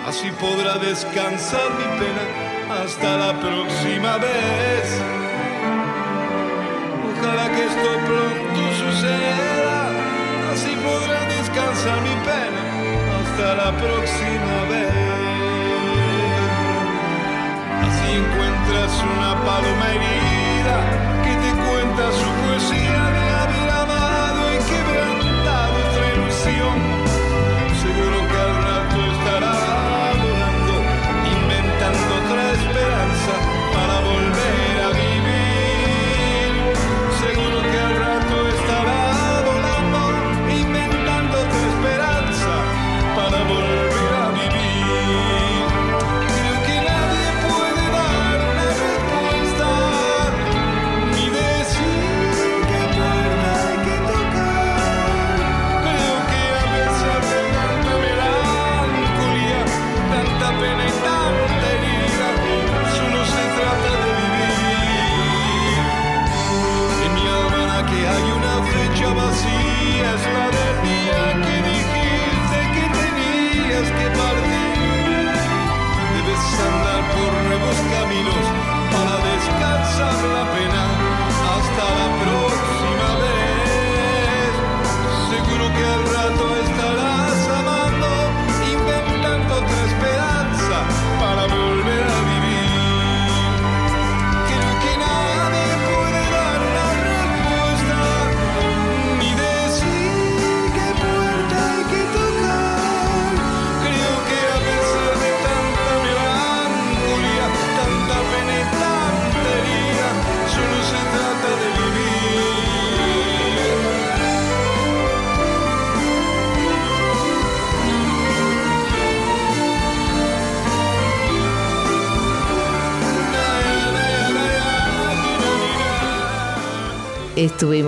[0.08, 4.86] así podrá descansar mi pena hasta la próxima vez.
[7.12, 9.90] Ojalá que esto pronto suceda,
[10.54, 12.62] así podrá descansar mi pena
[13.20, 15.25] hasta la próxima vez
[18.16, 20.78] encuentras una paloma herida
[21.24, 23.35] que te cuenta su poesía de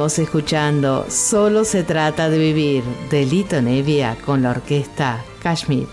[0.07, 2.81] Escuchando Solo se trata de vivir
[3.11, 5.85] de Lito Nevia con la orquesta Kashmir.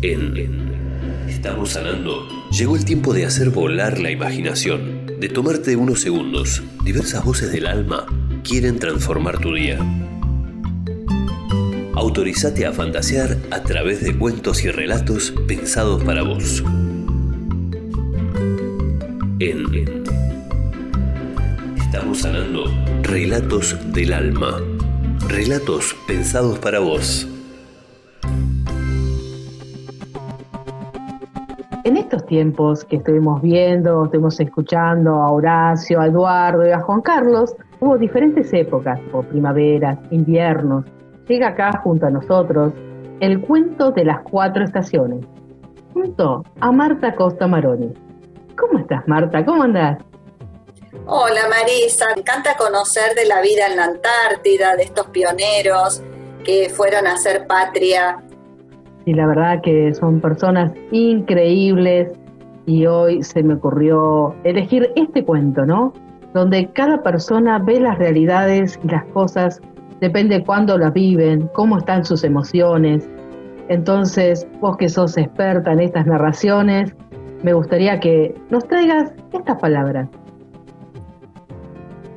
[0.00, 2.28] En Estamos sanando.
[2.52, 6.62] Llegó el tiempo de hacer volar la imaginación, de tomarte unos segundos.
[6.84, 8.06] Diversas voces del alma
[8.44, 9.78] quieren transformar tu día.
[11.94, 16.62] Autorizate a fantasear a través de cuentos y relatos pensados para vos.
[19.40, 19.74] En
[22.14, 22.64] Sanando
[23.02, 24.58] relatos del alma.
[25.28, 27.28] Relatos pensados para vos.
[31.84, 37.00] En estos tiempos que estuvimos viendo, estuvimos escuchando a Horacio, a Eduardo y a Juan
[37.00, 40.84] Carlos, hubo diferentes épocas, o primaveras, inviernos.
[41.28, 42.72] Llega acá junto a nosotros
[43.20, 45.24] el cuento de las cuatro estaciones,
[45.94, 47.92] junto a Marta Costa Maroni.
[48.58, 49.44] ¿Cómo estás, Marta?
[49.44, 50.09] ¿Cómo andás?
[51.12, 56.00] Hola Marisa, me encanta conocer de la vida en la Antártida, de estos pioneros
[56.44, 58.22] que fueron a hacer patria.
[59.06, 62.12] Y la verdad que son personas increíbles
[62.64, 65.92] y hoy se me ocurrió elegir este cuento, ¿no?
[66.32, 69.60] Donde cada persona ve las realidades y las cosas,
[70.00, 73.10] depende cuándo las viven, cómo están sus emociones.
[73.68, 76.94] Entonces, vos que sos experta en estas narraciones,
[77.42, 80.08] me gustaría que nos traigas estas palabras.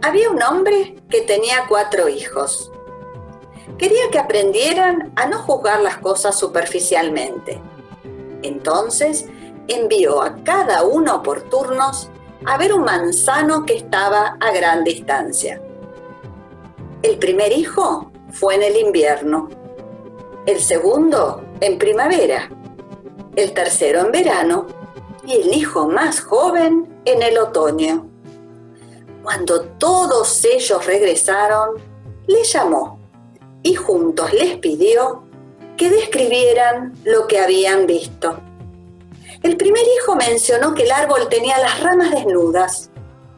[0.05, 2.69] Había un hombre que tenía cuatro hijos.
[3.77, 7.61] Quería que aprendieran a no juzgar las cosas superficialmente.
[8.41, 9.27] Entonces
[9.69, 12.09] envió a cada uno por turnos
[12.45, 15.61] a ver un manzano que estaba a gran distancia.
[17.01, 19.47] El primer hijo fue en el invierno,
[20.45, 22.49] el segundo en primavera,
[23.37, 24.67] el tercero en verano
[25.25, 28.12] y el hijo más joven en el otoño.
[29.23, 31.81] Cuando todos ellos regresaron,
[32.27, 32.99] le llamó
[33.63, 35.23] y juntos les pidió
[35.77, 38.37] que describieran lo que habían visto.
[39.41, 42.89] El primer hijo mencionó que el árbol tenía las ramas desnudas,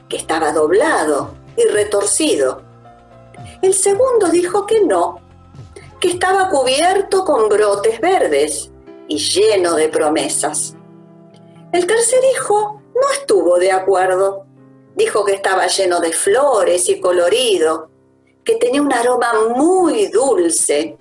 [0.09, 2.63] que estaba doblado y retorcido.
[3.61, 5.19] El segundo dijo que no,
[5.99, 8.71] que estaba cubierto con brotes verdes
[9.07, 10.75] y lleno de promesas.
[11.71, 14.45] El tercer hijo no estuvo de acuerdo.
[14.95, 17.89] Dijo que estaba lleno de flores y colorido,
[18.43, 20.97] que tenía un aroma muy dulce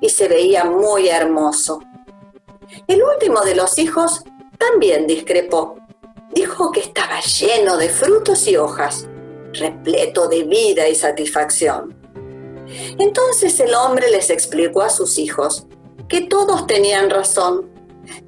[0.00, 1.80] y se veía muy hermoso.
[2.88, 4.24] El último de los hijos
[4.58, 5.76] también discrepó.
[6.32, 9.06] Dijo que estaba lleno de frutos y hojas,
[9.52, 11.96] repleto de vida y satisfacción.
[12.98, 15.66] Entonces el hombre les explicó a sus hijos
[16.08, 17.70] que todos tenían razón,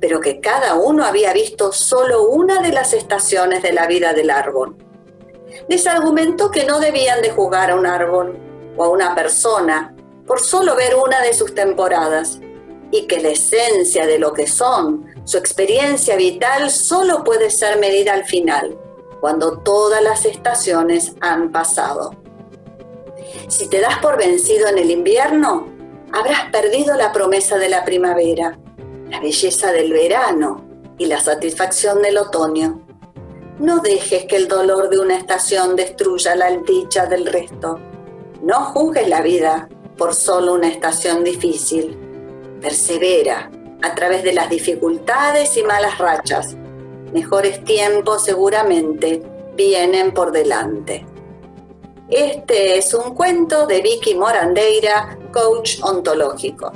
[0.00, 4.30] pero que cada uno había visto solo una de las estaciones de la vida del
[4.30, 4.76] árbol.
[5.68, 8.38] Les argumentó que no debían de jugar a un árbol
[8.76, 9.94] o a una persona
[10.26, 12.40] por solo ver una de sus temporadas
[12.90, 18.12] y que la esencia de lo que son, su experiencia vital, solo puede ser medida
[18.12, 18.78] al final,
[19.20, 22.14] cuando todas las estaciones han pasado.
[23.48, 25.68] Si te das por vencido en el invierno,
[26.12, 28.59] habrás perdido la promesa de la primavera,
[29.09, 30.64] la belleza del verano
[30.98, 32.86] y la satisfacción del otoño.
[33.63, 37.79] No dejes que el dolor de una estación destruya la dicha del resto.
[38.43, 41.97] No juzgues la vida por solo una estación difícil.
[42.61, 46.57] Persevera a través de las dificultades y malas rachas.
[47.13, 49.23] Mejores tiempos seguramente
[49.55, 51.07] vienen por delante.
[52.09, 56.73] Este es un cuento de Vicky Morandeira, coach ontológico.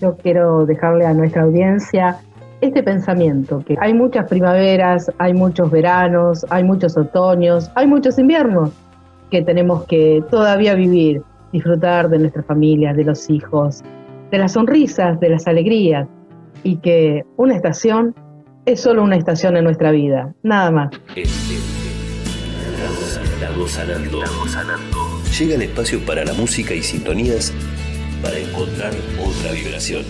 [0.00, 2.18] Yo quiero dejarle a nuestra audiencia
[2.60, 8.70] este pensamiento, que hay muchas primaveras, hay muchos veranos, hay muchos otoños, hay muchos inviernos
[9.30, 13.82] que tenemos que todavía vivir, disfrutar de nuestra familia, de los hijos,
[14.30, 16.08] de las sonrisas, de las alegrías,
[16.64, 18.14] y que una estación
[18.66, 20.90] es solo una estación en nuestra vida, nada más.
[23.40, 24.24] Estamos sanando.
[24.24, 24.98] Estamos sanando.
[25.38, 27.52] Llega el espacio para la música y sintonías
[28.22, 30.04] para encontrar otra vibración.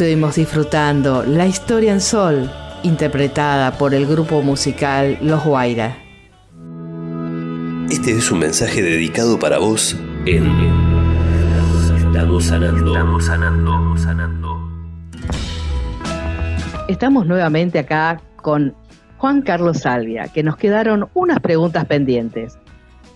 [0.00, 2.50] Estuvimos disfrutando La historia en sol,
[2.82, 5.94] interpretada por el grupo musical Los Guaira.
[7.90, 9.94] Este es un mensaje dedicado para vos
[10.24, 10.46] en
[11.98, 12.94] Estamos sanando.
[12.94, 13.98] Estamos sanando.
[13.98, 14.70] sanando.
[16.88, 18.74] Estamos nuevamente acá con
[19.18, 22.56] Juan Carlos Salvia, que nos quedaron unas preguntas pendientes.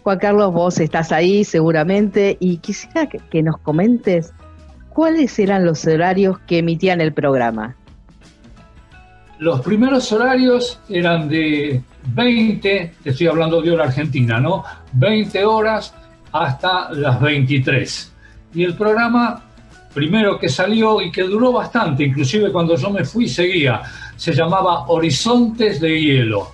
[0.02, 4.34] Juan Carlos, vos estás ahí seguramente y quisiera que, que nos comentes
[4.94, 7.76] cuáles eran los horarios que emitían el programa.
[9.40, 14.64] Los primeros horarios eran de 20, te estoy hablando de hora argentina, ¿no?
[14.92, 15.92] 20 horas
[16.32, 18.12] hasta las 23.
[18.54, 19.42] Y el programa,
[19.92, 23.82] primero que salió y que duró bastante, inclusive cuando yo me fui seguía,
[24.16, 26.52] se llamaba Horizontes de Hielo.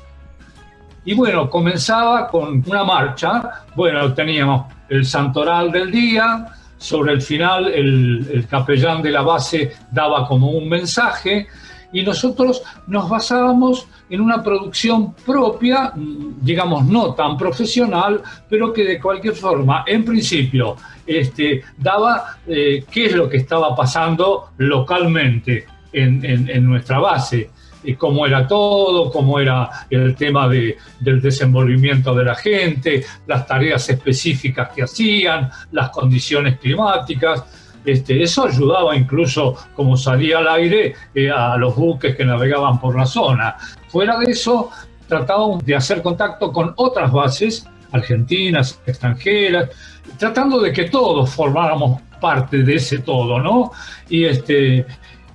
[1.04, 6.46] Y bueno, comenzaba con una marcha, bueno, teníamos el santoral del día,
[6.80, 11.46] sobre el final el, el capellán de la base daba como un mensaje,
[11.92, 15.92] y nosotros nos basábamos en una producción propia,
[16.40, 20.76] digamos no tan profesional, pero que de cualquier forma, en principio,
[21.06, 27.50] este, daba eh, qué es lo que estaba pasando localmente en, en- en nuestra base,
[27.82, 33.46] y cómo era todo, cómo era el tema de- del desenvolvimiento de la gente, las
[33.46, 37.44] tareas específicas que hacían, las condiciones climáticas.
[37.84, 42.94] Este, eso ayudaba incluso, como salía al aire, eh, a los buques que navegaban por
[42.96, 43.56] la zona.
[43.88, 44.70] Fuera de eso,
[45.08, 49.70] tratábamos de hacer contacto con otras bases, argentinas, extranjeras,
[50.18, 53.72] tratando de que todos formáramos parte de ese todo, ¿no?
[54.10, 54.84] Y, este,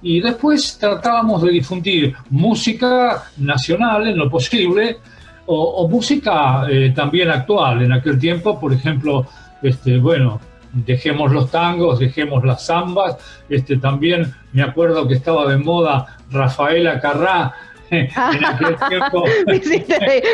[0.07, 4.99] Y después tratábamos de difundir música nacional en lo posible
[5.47, 7.81] o, música eh, también actual.
[7.81, 9.25] En aquel tiempo, por ejemplo,
[9.63, 10.39] este, bueno,
[10.73, 13.17] dejemos los tangos, dejemos las zambas.
[13.49, 17.55] Este, también me acuerdo que estaba de moda Rafaela Carrá.
[17.89, 18.09] En
[18.45, 19.23] aquel tiempo.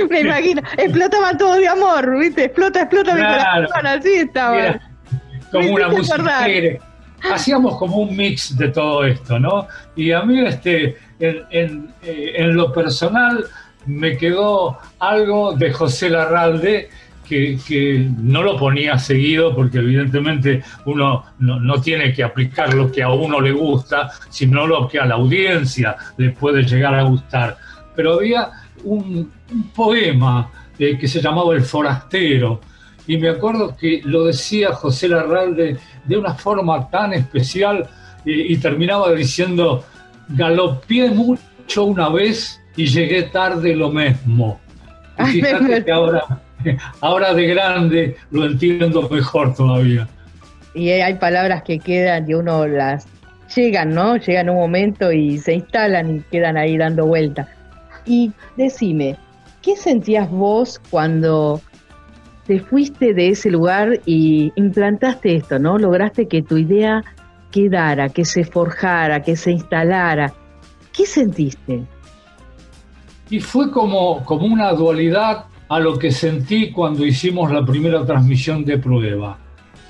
[0.10, 2.46] me, imagino, explotaba todo de amor, ¿viste?
[2.46, 4.80] Explota, explota mi corazón, así estaba.
[5.52, 6.46] como una música.
[7.24, 9.68] Hacíamos como un mix de todo esto, ¿no?
[9.96, 13.46] Y a mí, este, en, en, eh, lo personal,
[13.86, 16.90] me quedó algo de José Larralde
[17.68, 23.10] que, no lo ponía seguido porque evidentemente uno no, tiene que aplicar lo que a
[23.10, 27.58] uno le gusta, sino lo que a la audiencia le puede llegar a gustar.
[27.96, 28.52] Pero había
[28.84, 29.32] un,
[29.76, 32.62] poema eh, que se llamaba El Forastero
[33.08, 37.88] y me acuerdo que lo decía José Larralde de una forma tan especial
[38.24, 39.84] y terminaba diciendo,
[40.30, 44.60] galopé mucho una vez y llegué tarde lo mismo.
[45.20, 46.24] Y fíjate que ahora,
[47.02, 50.08] ahora de grande lo entiendo mejor todavía.
[50.74, 53.08] Y hay palabras que quedan y uno las
[53.54, 54.16] llegan, ¿no?
[54.16, 57.48] Llegan un momento y se instalan y quedan ahí dando vuelta.
[58.06, 59.18] Y decime,
[59.62, 61.62] ¿qué sentías vos cuando
[62.52, 65.78] te fuiste de ese lugar y implantaste esto, ¿no?
[65.78, 67.02] Lograste que tu idea
[67.50, 70.34] quedara, que se forjara, que se instalara.
[70.92, 71.86] ¿Qué sentiste?
[73.30, 78.66] Y fue como, como una dualidad a lo que sentí cuando hicimos la primera transmisión
[78.66, 79.38] de prueba.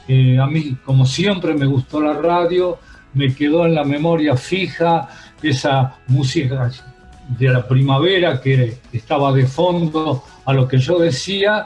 [0.07, 2.77] Eh, a mí, como siempre, me gustó la radio,
[3.15, 5.09] me quedó en la memoria fija
[5.41, 6.69] esa música
[7.27, 11.65] de la primavera que estaba de fondo a lo que yo decía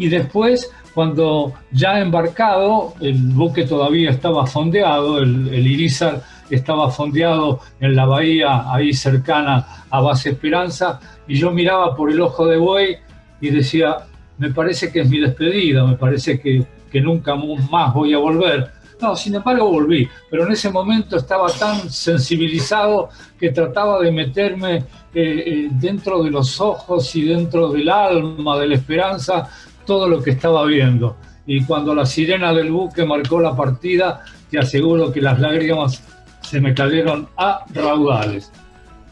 [0.00, 7.60] y después cuando ya embarcado, el buque todavía estaba fondeado, el, el Irizar estaba fondeado
[7.78, 10.98] en la bahía ahí cercana a Base Esperanza
[11.28, 12.96] y yo miraba por el ojo de buey
[13.40, 13.98] y decía,
[14.38, 18.80] me parece que es mi despedida, me parece que, que nunca más voy a volver.
[19.00, 24.76] No, sin embargo volví, pero en ese momento estaba tan sensibilizado que trataba de meterme
[24.76, 24.84] eh,
[25.14, 29.48] eh, dentro de los ojos y dentro del alma, de la esperanza,
[29.90, 31.16] todo lo que estaba viendo.
[31.46, 36.00] Y cuando la sirena del buque marcó la partida, te aseguro que las lágrimas
[36.42, 38.52] se me cayeron a raudales.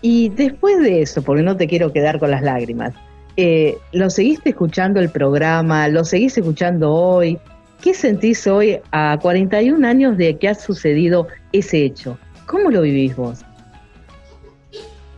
[0.03, 2.95] Y después de eso, porque no te quiero quedar con las lágrimas,
[3.37, 5.89] eh, ¿lo seguiste escuchando el programa?
[5.89, 7.41] ¿Lo seguís escuchando hoy?
[7.83, 12.17] ¿Qué sentís hoy a 41 años de que ha sucedido ese hecho?
[12.47, 13.41] ¿Cómo lo vivís vos?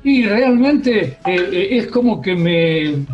[0.04, 3.04] Y realmente eh, eh, es como que me,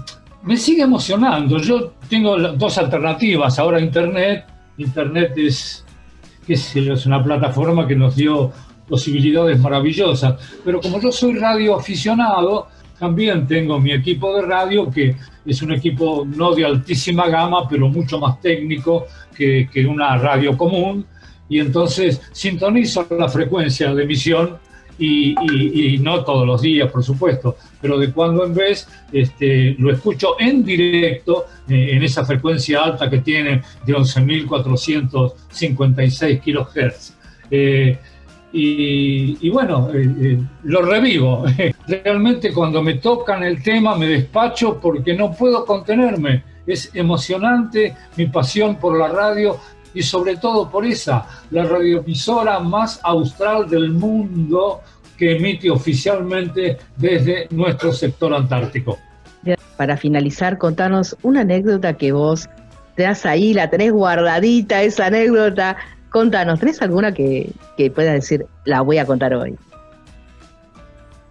[0.47, 1.59] me sigue emocionando.
[1.59, 3.59] Yo tengo dos alternativas.
[3.59, 4.44] Ahora Internet,
[4.78, 5.84] Internet es,
[6.47, 8.53] es una plataforma que nos dio
[8.88, 10.36] posibilidades maravillosas.
[10.64, 12.68] Pero como yo soy radio aficionado,
[12.99, 17.88] también tengo mi equipo de radio, que es un equipo no de altísima gama, pero
[17.88, 21.05] mucho más técnico que, que una radio común.
[21.49, 24.59] Y entonces sintonizo la frecuencia de emisión
[24.99, 29.92] y, y, no todos los días, por supuesto, pero de cuando en vez este, lo
[29.92, 37.12] escucho en directo eh, en esa frecuencia alta que tiene de 11.456 kHz.
[37.51, 37.99] Eh,
[38.59, 41.44] y, bueno, eh, eh, lo revivo.
[41.86, 46.42] Realmente cuando me tocan el tema me despacho porque no puedo contenerme.
[46.66, 49.59] Es emocionante mi pasión por la radio
[49.97, 54.82] y sobre todo por esa, la radioemisora más austral del mundo
[55.16, 58.99] que emite oficialmente desde nuestro sector antártico.
[59.76, 62.49] Para finalizar, contanos una anécdota que vos
[62.94, 65.76] te das ahí, la tenés guardadita, esa anécdota
[66.16, 69.55] Contanos, ¿tenés alguna que, que puedas decir, la voy a contar hoy?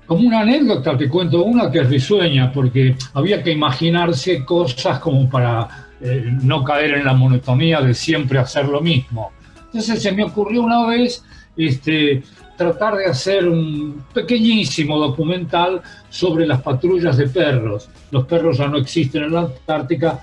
[0.05, 5.28] Como una anécdota, te cuento una que es risueña, porque había que imaginarse cosas como
[5.28, 9.31] para eh, no caer en la monotonía de siempre hacer lo mismo.
[9.65, 11.23] Entonces se me ocurrió una vez
[11.57, 12.23] este,
[12.57, 17.89] tratar de hacer un pequeñísimo documental sobre las patrullas de perros.
[18.11, 20.19] Los perros ya no existen en la Antártica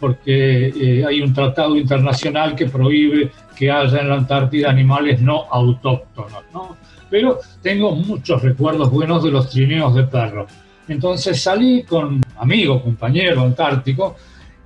[0.00, 5.44] porque eh, hay un tratado internacional que prohíbe que haya en la Antártida animales no
[5.50, 6.76] autóctonos, ¿no?
[7.08, 10.50] Pero tengo muchos recuerdos buenos de los trineos de perros.
[10.88, 14.16] Entonces salí con amigo, compañero antártico,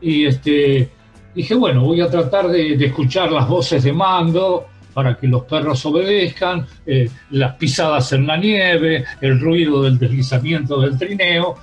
[0.01, 0.91] y este,
[1.35, 5.85] dije, bueno, voy a tratar de, escuchar las voces de mando para que los perros
[5.87, 11.57] obedezcan, eh, las pisadas en la nieve, el ruido del deslizamiento del trineo.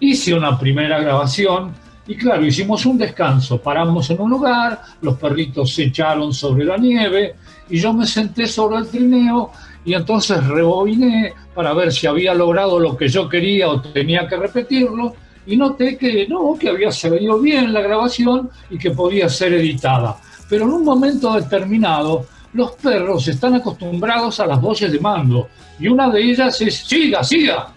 [0.00, 1.72] Hice una primera grabación
[2.06, 6.76] y claro, hicimos un descanso, paramos en un lugar, los perritos se echaron sobre la
[6.76, 7.36] nieve
[7.70, 9.52] y yo me senté sobre el trineo
[9.84, 14.36] y entonces rebobiné para ver si había logrado lo que yo quería o tenía que
[14.36, 15.14] repetirlo
[15.46, 20.16] y noté que no, que había salido bien la grabación y que podía ser editada.
[20.48, 25.88] Pero en un momento determinado, los perros están acostumbrados a las voces de mando y
[25.88, 27.68] una de ellas es siga, siga.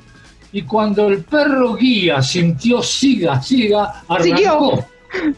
[0.52, 4.86] Y cuando el perro guía sintió siga, siga, arrancó.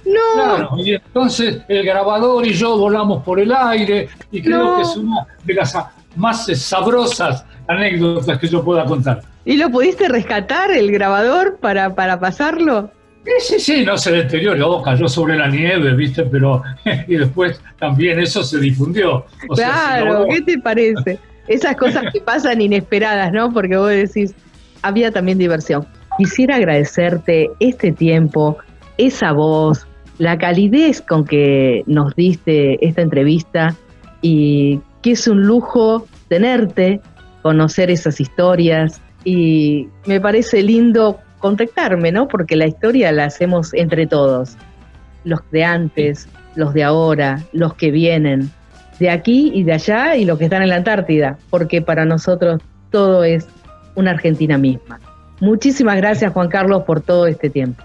[0.06, 0.80] No.
[0.80, 5.28] y entonces el grabador y yo volamos por el aire y creo que es una
[5.44, 5.78] de las
[6.16, 9.22] más sabrosas anécdotas que yo pueda contar.
[9.48, 12.92] ¿Y lo pudiste rescatar el grabador para, para pasarlo?
[13.24, 16.24] Sí, sí, sí, no se deterioró, cayó sobre la nieve, ¿viste?
[16.24, 16.64] Pero
[17.08, 19.26] y después también eso se difundió.
[19.56, 21.18] claro, ¿qué te parece?
[21.48, 23.54] Esas cosas que pasan inesperadas, ¿no?
[23.54, 24.36] Porque vos decís,
[24.82, 25.88] había también diversión.
[26.18, 28.58] Quisiera agradecerte este tiempo,
[28.98, 29.88] esa voz,
[30.18, 33.74] la calidez con que nos diste esta entrevista
[34.22, 37.00] y que es un lujo tenerte,
[37.44, 42.30] conocer esas historias y me parece lindo contactarme, ¿no?
[42.30, 44.56] Porque la historia la hacemos entre todos,
[45.26, 48.50] los de antes, los de ahora, los que vienen,
[49.00, 52.62] de aquí y de allá y los que están en la Antártida, porque para nosotros
[52.90, 53.46] todo es
[53.96, 55.02] una Argentina misma.
[55.42, 57.84] Muchísimas gracias Juan Carlos por todo este tiempo.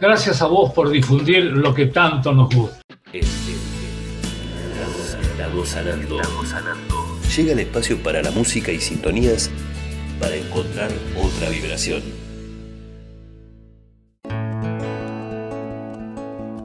[0.00, 2.80] Gracias a vos por difundir lo que tanto nos gusta.
[5.38, 6.20] Estamos sanando.
[7.36, 9.52] Llega el espacio para la música y sintonías
[10.20, 12.02] para encontrar otra vibración.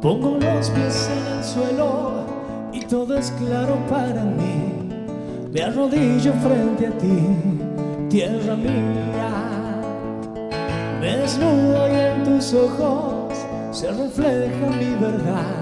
[0.01, 2.25] Pongo los pies en el suelo
[2.73, 4.73] y todo es claro para mí.
[5.53, 9.81] Me arrodillo frente a ti, tierra mía.
[10.99, 13.33] Me desnudo y en tus ojos
[13.71, 15.55] se refleja mi verdad.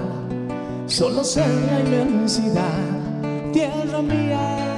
[0.86, 4.71] Solo sé la inmensidad, tierra mía.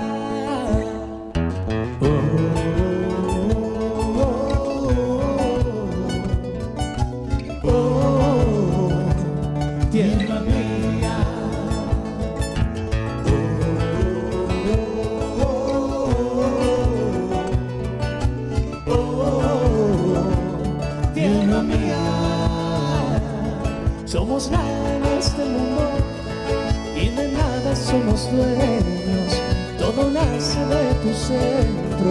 [27.95, 29.33] Somos dueños.
[29.79, 32.11] Todo nace de tu centro,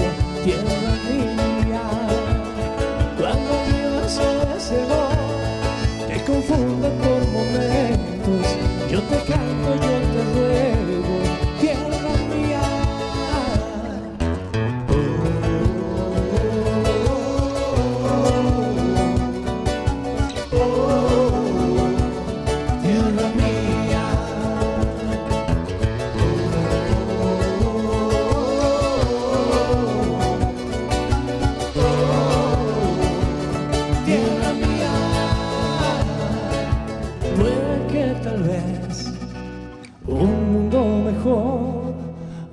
[40.08, 41.94] un mundo mejor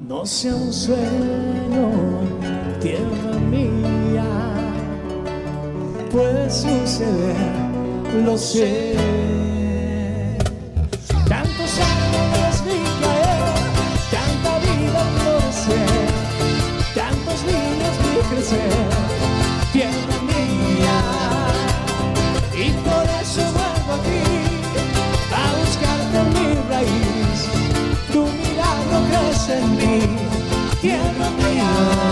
[0.06, 1.90] no sea un sueño,
[2.80, 4.24] tierra mía.
[6.10, 7.36] Puede suceder,
[8.24, 9.39] lo sé.
[29.58, 30.16] En mí,
[30.80, 32.10] tierra mía.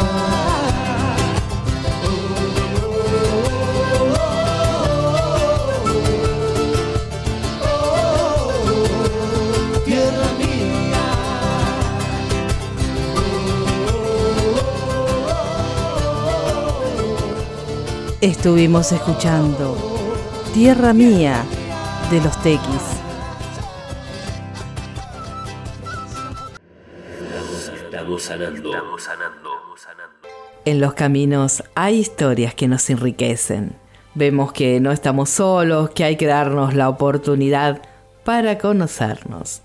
[18.20, 19.76] Estuvimos escuchando
[20.52, 21.44] Tierra Mía
[22.10, 22.87] de los Tequis.
[28.30, 29.50] Estamos sanando.
[30.66, 33.72] En los caminos hay historias que nos enriquecen.
[34.14, 37.80] Vemos que no estamos solos, que hay que darnos la oportunidad
[38.24, 39.62] para conocernos.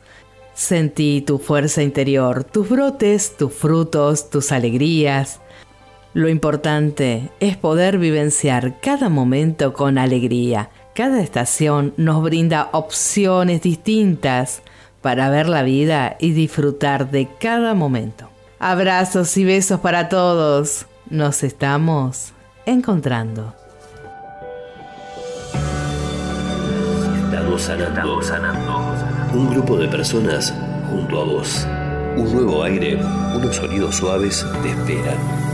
[0.54, 5.42] Sentí tu fuerza interior, tus brotes, tus frutos, tus alegrías.
[6.14, 10.70] Lo importante es poder vivenciar cada momento con alegría.
[10.96, 14.62] Cada estación nos brinda opciones distintas
[15.02, 18.33] para ver la vida y disfrutar de cada momento.
[18.66, 20.86] Abrazos y besos para todos.
[21.10, 22.32] Nos estamos
[22.66, 23.54] encontrando.
[27.30, 28.24] Estamos sanando.
[29.34, 30.54] Un grupo de personas
[30.90, 31.68] junto a vos.
[32.16, 32.96] Un nuevo aire,
[33.36, 35.53] unos sonidos suaves te esperan.